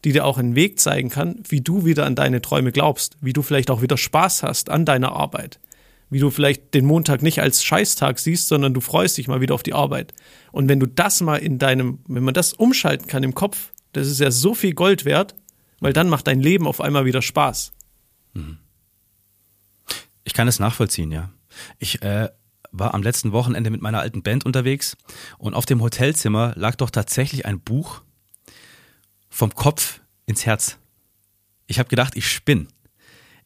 die 0.04 0.12
dir 0.12 0.24
auch 0.24 0.38
einen 0.38 0.54
Weg 0.54 0.80
zeigen 0.80 1.08
kann, 1.08 1.42
wie 1.48 1.60
du 1.60 1.84
wieder 1.84 2.06
an 2.06 2.14
deine 2.14 2.42
Träume 2.42 2.72
glaubst, 2.72 3.16
wie 3.20 3.32
du 3.32 3.42
vielleicht 3.42 3.70
auch 3.70 3.82
wieder 3.82 3.96
Spaß 3.96 4.42
hast 4.42 4.70
an 4.70 4.84
deiner 4.84 5.12
Arbeit, 5.12 5.58
wie 6.10 6.18
du 6.18 6.30
vielleicht 6.30 6.74
den 6.74 6.84
Montag 6.84 7.22
nicht 7.22 7.40
als 7.40 7.64
Scheißtag 7.64 8.18
siehst, 8.18 8.48
sondern 8.48 8.74
du 8.74 8.80
freust 8.80 9.18
dich 9.18 9.28
mal 9.28 9.40
wieder 9.40 9.54
auf 9.54 9.62
die 9.62 9.74
Arbeit. 9.74 10.12
Und 10.52 10.68
wenn 10.68 10.80
du 10.80 10.86
das 10.86 11.20
mal 11.20 11.36
in 11.36 11.58
deinem, 11.58 12.00
wenn 12.06 12.22
man 12.22 12.34
das 12.34 12.52
umschalten 12.52 13.06
kann 13.06 13.22
im 13.22 13.34
Kopf, 13.34 13.72
das 13.92 14.06
ist 14.08 14.20
ja 14.20 14.30
so 14.30 14.54
viel 14.54 14.74
Gold 14.74 15.04
wert, 15.04 15.34
weil 15.80 15.92
dann 15.92 16.08
macht 16.08 16.26
dein 16.26 16.40
Leben 16.40 16.66
auf 16.66 16.80
einmal 16.80 17.04
wieder 17.04 17.22
Spaß. 17.22 17.72
Ich 20.24 20.34
kann 20.34 20.48
es 20.48 20.58
nachvollziehen, 20.58 21.12
ja. 21.12 21.30
Ich 21.78 22.02
äh, 22.02 22.28
war 22.72 22.94
am 22.94 23.02
letzten 23.02 23.32
Wochenende 23.32 23.70
mit 23.70 23.80
meiner 23.80 24.00
alten 24.00 24.22
Band 24.22 24.44
unterwegs 24.44 24.96
und 25.38 25.54
auf 25.54 25.66
dem 25.66 25.80
Hotelzimmer 25.80 26.52
lag 26.56 26.76
doch 26.76 26.90
tatsächlich 26.90 27.46
ein 27.46 27.60
Buch 27.60 28.02
vom 29.36 29.54
Kopf 29.54 30.00
ins 30.24 30.46
Herz. 30.46 30.78
Ich 31.66 31.78
habe 31.78 31.90
gedacht, 31.90 32.16
ich 32.16 32.30
spinn. 32.30 32.68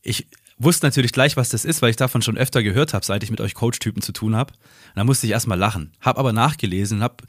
Ich 0.03 0.29
wusste 0.57 0.87
natürlich 0.87 1.13
gleich, 1.13 1.37
was 1.37 1.49
das 1.49 1.65
ist, 1.65 1.83
weil 1.83 1.91
ich 1.91 1.97
davon 1.97 2.23
schon 2.23 2.39
öfter 2.39 2.63
gehört 2.63 2.95
habe, 2.95 3.05
seit 3.05 3.25
ich 3.25 3.31
mit 3.31 3.41
euch 3.41 3.55
Coach-Typen 3.55 4.01
zu 4.01 4.13
tun 4.13 4.37
habe. 4.37 4.55
Da 4.95 5.03
musste 5.03 5.27
ich 5.27 5.33
erstmal 5.33 5.59
lachen, 5.59 5.93
habe 6.01 6.21
aber 6.21 6.33
nachgelesen, 6.33 7.03
habe 7.03 7.25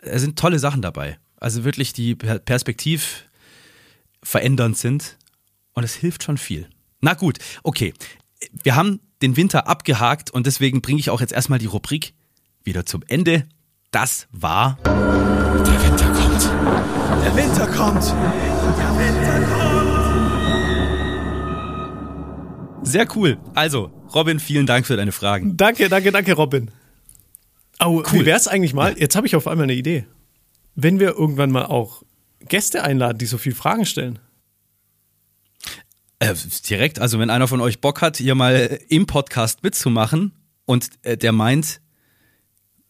es 0.00 0.22
sind 0.22 0.38
tolle 0.38 0.58
Sachen 0.58 0.80
dabei. 0.80 1.18
Also 1.36 1.64
wirklich 1.64 1.92
die 1.92 2.14
Perspektiv 2.14 3.24
verändernd 4.22 4.78
sind 4.78 5.18
und 5.74 5.84
es 5.84 5.94
hilft 5.94 6.22
schon 6.22 6.38
viel. 6.38 6.68
Na 7.00 7.12
gut, 7.12 7.38
okay. 7.62 7.92
Wir 8.62 8.74
haben 8.74 9.00
den 9.20 9.36
Winter 9.36 9.68
abgehakt 9.68 10.30
und 10.30 10.46
deswegen 10.46 10.80
bringe 10.80 11.00
ich 11.00 11.10
auch 11.10 11.20
jetzt 11.20 11.32
erstmal 11.32 11.58
die 11.58 11.66
Rubrik 11.66 12.14
wieder 12.62 12.86
zum 12.86 13.02
Ende. 13.06 13.46
Das 13.90 14.28
war. 14.30 14.78
Der 17.24 17.36
Winter 17.36 17.66
kommt. 17.66 18.04
Der 18.04 18.98
Winter 18.98 19.40
kommt. 22.74 22.86
Sehr 22.86 23.06
cool. 23.16 23.38
Also, 23.54 23.90
Robin, 24.14 24.38
vielen 24.38 24.66
Dank 24.66 24.86
für 24.86 24.96
deine 24.96 25.12
Fragen. 25.12 25.56
Danke, 25.56 25.88
danke, 25.88 26.12
danke, 26.12 26.34
Robin. 26.34 26.70
Oh, 27.80 28.02
Cool. 28.12 28.20
wie 28.20 28.26
wär's 28.26 28.46
eigentlich 28.46 28.74
mal? 28.74 28.96
Jetzt 28.98 29.16
habe 29.16 29.26
ich 29.26 29.34
auf 29.36 29.48
einmal 29.48 29.64
eine 29.64 29.74
Idee. 29.74 30.06
Wenn 30.74 31.00
wir 31.00 31.10
irgendwann 31.16 31.50
mal 31.50 31.66
auch 31.66 32.02
Gäste 32.48 32.84
einladen, 32.84 33.18
die 33.18 33.26
so 33.26 33.38
viel 33.38 33.54
Fragen 33.54 33.86
stellen. 33.86 34.18
Äh, 36.18 36.34
direkt, 36.68 37.00
also 37.00 37.18
wenn 37.18 37.30
einer 37.30 37.48
von 37.48 37.60
euch 37.60 37.80
Bock 37.80 38.00
hat, 38.02 38.18
hier 38.18 38.34
mal 38.34 38.78
im 38.88 39.06
Podcast 39.06 39.62
mitzumachen 39.62 40.32
und 40.66 40.90
äh, 41.02 41.16
der 41.16 41.32
meint, 41.32 41.80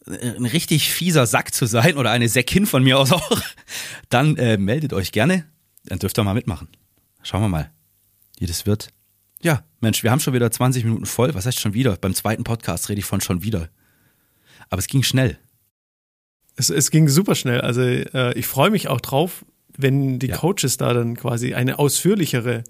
ein 0.07 0.45
richtig 0.45 0.89
fieser 0.91 1.25
Sack 1.25 1.53
zu 1.53 1.65
sein 1.65 1.97
oder 1.97 2.11
eine 2.11 2.29
Säckin 2.29 2.65
von 2.65 2.83
mir 2.83 2.99
aus 2.99 3.11
auch, 3.11 3.41
dann 4.09 4.37
äh, 4.37 4.57
meldet 4.57 4.93
euch 4.93 5.11
gerne. 5.11 5.45
Dann 5.85 5.99
dürft 5.99 6.17
ihr 6.19 6.23
mal 6.23 6.33
mitmachen. 6.33 6.67
Schauen 7.23 7.41
wir 7.41 7.49
mal, 7.49 7.71
wie 8.39 8.45
das 8.45 8.65
wird. 8.65 8.89
Ja, 9.41 9.63
Mensch, 9.79 10.03
wir 10.03 10.11
haben 10.11 10.19
schon 10.19 10.33
wieder 10.33 10.49
20 10.51 10.83
Minuten 10.83 11.05
voll. 11.05 11.33
Was 11.35 11.45
heißt 11.45 11.59
schon 11.59 11.73
wieder? 11.73 11.95
Beim 11.97 12.13
zweiten 12.13 12.43
Podcast 12.43 12.89
rede 12.89 12.99
ich 12.99 13.05
von 13.05 13.21
schon 13.21 13.43
wieder. 13.43 13.69
Aber 14.69 14.79
es 14.79 14.87
ging 14.87 15.03
schnell. 15.03 15.37
Es, 16.55 16.69
es 16.69 16.89
ging 16.91 17.07
super 17.09 17.35
schnell. 17.35 17.61
Also 17.61 17.81
äh, 17.81 18.33
ich 18.37 18.47
freue 18.47 18.69
mich 18.71 18.87
auch 18.87 19.01
drauf, 19.01 19.45
wenn 19.77 20.19
die 20.19 20.27
Ja. 20.27 20.37
Coaches 20.37 20.77
da 20.77 20.93
dann 20.93 21.15
quasi 21.17 21.53
eine 21.53 21.77
ausführlichere 21.79 22.63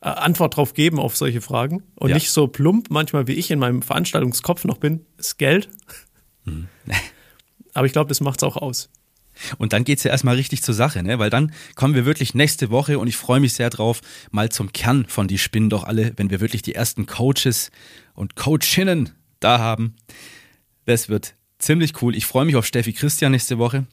äh, 0.00 0.08
Antwort 0.08 0.56
drauf 0.56 0.74
geben 0.74 0.98
auf 0.98 1.16
solche 1.16 1.40
Fragen 1.40 1.82
und 1.96 2.08
Ja. 2.10 2.14
nicht 2.16 2.30
so 2.30 2.46
plump 2.48 2.90
manchmal 2.90 3.26
wie 3.26 3.34
ich 3.34 3.50
in 3.50 3.58
meinem 3.58 3.82
Veranstaltungskopf 3.82 4.64
noch 4.64 4.78
bin. 4.78 5.04
Ist 5.18 5.38
Geld. 5.38 5.68
Mhm. 6.44 6.68
Aber 7.74 7.86
ich 7.86 7.92
glaube, 7.92 8.08
das 8.08 8.20
macht's 8.20 8.42
auch 8.42 8.56
aus. 8.56 8.88
Und 9.58 9.72
dann 9.72 9.84
geht's 9.84 10.04
ja 10.04 10.10
erstmal 10.10 10.36
richtig 10.36 10.62
zur 10.62 10.74
Sache, 10.74 11.02
ne? 11.02 11.18
Weil 11.18 11.30
dann 11.30 11.52
kommen 11.74 11.94
wir 11.94 12.04
wirklich 12.04 12.34
nächste 12.34 12.70
Woche 12.70 12.98
und 12.98 13.08
ich 13.08 13.16
freue 13.16 13.40
mich 13.40 13.54
sehr 13.54 13.70
drauf, 13.70 14.00
mal 14.30 14.48
zum 14.50 14.72
Kern 14.72 15.06
von 15.06 15.26
die 15.26 15.38
Spinnen 15.38 15.70
doch 15.70 15.84
alle, 15.84 16.12
wenn 16.16 16.30
wir 16.30 16.40
wirklich 16.40 16.62
die 16.62 16.74
ersten 16.74 17.06
Coaches 17.06 17.70
und 18.14 18.36
Coachinnen 18.36 19.10
da 19.40 19.58
haben. 19.58 19.96
Das 20.86 21.08
wird 21.08 21.34
ziemlich 21.58 22.00
cool. 22.02 22.14
Ich 22.14 22.26
freue 22.26 22.44
mich 22.44 22.56
auf 22.56 22.66
Steffi 22.66 22.92
Christian 22.92 23.32
nächste 23.32 23.58
Woche. 23.58 23.86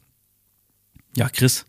Ja, 1.15 1.29
Chris, 1.29 1.65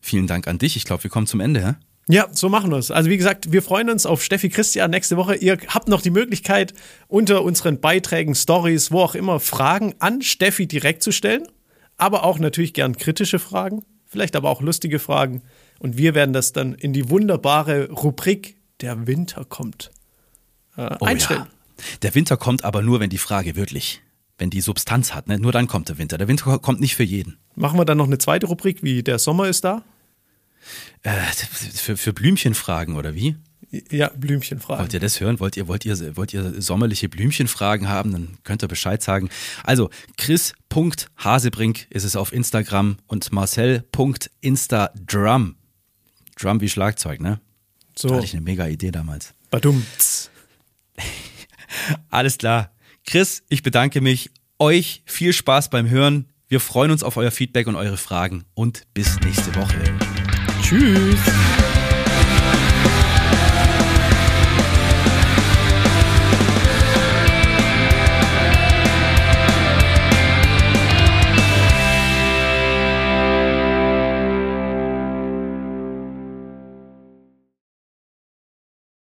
vielen 0.00 0.26
Dank 0.26 0.48
an 0.48 0.58
dich. 0.58 0.76
Ich 0.76 0.84
glaube, 0.84 1.04
wir 1.04 1.10
kommen 1.10 1.26
zum 1.26 1.40
Ende, 1.40 1.60
ja? 1.60 1.76
Ja, 2.08 2.28
so 2.32 2.48
machen 2.48 2.70
wir 2.70 2.76
es. 2.78 2.90
Also 2.90 3.08
wie 3.08 3.16
gesagt, 3.16 3.50
wir 3.52 3.62
freuen 3.62 3.88
uns 3.88 4.04
auf 4.04 4.22
Steffi 4.22 4.50
Christian 4.50 4.90
nächste 4.90 5.16
Woche. 5.16 5.36
Ihr 5.36 5.56
habt 5.68 5.88
noch 5.88 6.02
die 6.02 6.10
Möglichkeit, 6.10 6.74
unter 7.08 7.42
unseren 7.42 7.80
Beiträgen, 7.80 8.34
Stories, 8.34 8.90
wo 8.90 9.00
auch 9.00 9.14
immer, 9.14 9.40
Fragen 9.40 9.94
an 10.00 10.20
Steffi 10.20 10.66
direkt 10.66 11.02
zu 11.02 11.12
stellen. 11.12 11.48
Aber 11.96 12.24
auch 12.24 12.38
natürlich 12.38 12.74
gern 12.74 12.96
kritische 12.96 13.38
Fragen, 13.38 13.84
vielleicht 14.06 14.36
aber 14.36 14.50
auch 14.50 14.60
lustige 14.60 14.98
Fragen. 14.98 15.42
Und 15.78 15.96
wir 15.96 16.14
werden 16.14 16.32
das 16.32 16.52
dann 16.52 16.74
in 16.74 16.92
die 16.92 17.08
wunderbare 17.08 17.90
Rubrik 17.90 18.56
Der 18.80 19.06
Winter 19.06 19.44
kommt 19.44 19.90
äh, 20.76 20.96
Oh 21.00 21.04
einstellen. 21.04 21.46
Ja. 21.46 21.84
Der 22.02 22.14
Winter 22.14 22.36
kommt 22.36 22.64
aber 22.64 22.82
nur, 22.82 23.00
wenn 23.00 23.10
die 23.10 23.18
Frage 23.18 23.56
wirklich, 23.56 24.02
wenn 24.38 24.50
die 24.50 24.60
Substanz 24.60 25.14
hat, 25.14 25.28
ne? 25.28 25.38
Nur 25.38 25.52
dann 25.52 25.66
kommt 25.66 25.88
der 25.88 25.98
Winter. 25.98 26.18
Der 26.18 26.28
Winter 26.28 26.58
kommt 26.58 26.80
nicht 26.80 26.96
für 26.96 27.02
jeden. 27.02 27.38
Machen 27.54 27.78
wir 27.78 27.84
dann 27.84 27.98
noch 27.98 28.06
eine 28.06 28.18
zweite 28.18 28.46
Rubrik, 28.46 28.82
wie 28.82 29.02
der 29.02 29.18
Sommer 29.18 29.48
ist 29.48 29.64
da? 29.64 29.84
Äh, 31.02 31.14
für, 31.74 31.96
für 31.96 32.12
Blümchenfragen 32.12 32.96
oder 32.96 33.14
wie? 33.14 33.36
Ja, 33.90 34.08
Blümchenfragen. 34.10 34.82
Wollt 34.82 34.92
ihr 34.94 35.00
das 35.00 35.18
hören? 35.20 35.40
Wollt 35.40 35.56
ihr, 35.56 35.66
wollt 35.66 35.84
ihr, 35.84 36.16
wollt 36.16 36.32
ihr 36.32 36.62
sommerliche 36.62 37.08
Blümchenfragen 37.08 37.88
haben? 37.88 38.12
Dann 38.12 38.38
könnt 38.44 38.62
ihr 38.62 38.68
Bescheid 38.68 39.02
sagen. 39.02 39.30
Also, 39.64 39.90
chris.hasebrink 40.16 41.88
ist 41.90 42.04
es 42.04 42.14
auf 42.14 42.32
Instagram 42.32 42.98
und 43.08 43.32
marcel.instadrum. 43.32 45.56
Drum 46.36 46.60
wie 46.60 46.68
Schlagzeug, 46.68 47.20
ne? 47.20 47.40
Da 47.96 48.08
So, 48.08 48.14
hatte 48.14 48.24
ich 48.26 48.32
eine 48.32 48.42
mega 48.42 48.66
Idee 48.66 48.92
damals. 48.92 49.34
badum. 49.50 49.84
Alles 52.10 52.38
klar. 52.38 52.72
Chris, 53.06 53.42
ich 53.48 53.62
bedanke 53.62 54.00
mich. 54.00 54.30
Euch 54.58 55.02
viel 55.06 55.32
Spaß 55.32 55.70
beim 55.70 55.88
Hören. 55.88 56.26
Wir 56.48 56.60
freuen 56.60 56.90
uns 56.92 57.02
auf 57.02 57.16
euer 57.16 57.30
Feedback 57.32 57.66
und 57.66 57.74
eure 57.76 57.96
Fragen 57.96 58.44
und 58.54 58.82
bis 58.94 59.18
nächste 59.20 59.54
Woche. 59.56 60.13
Tschüss. 60.64 61.73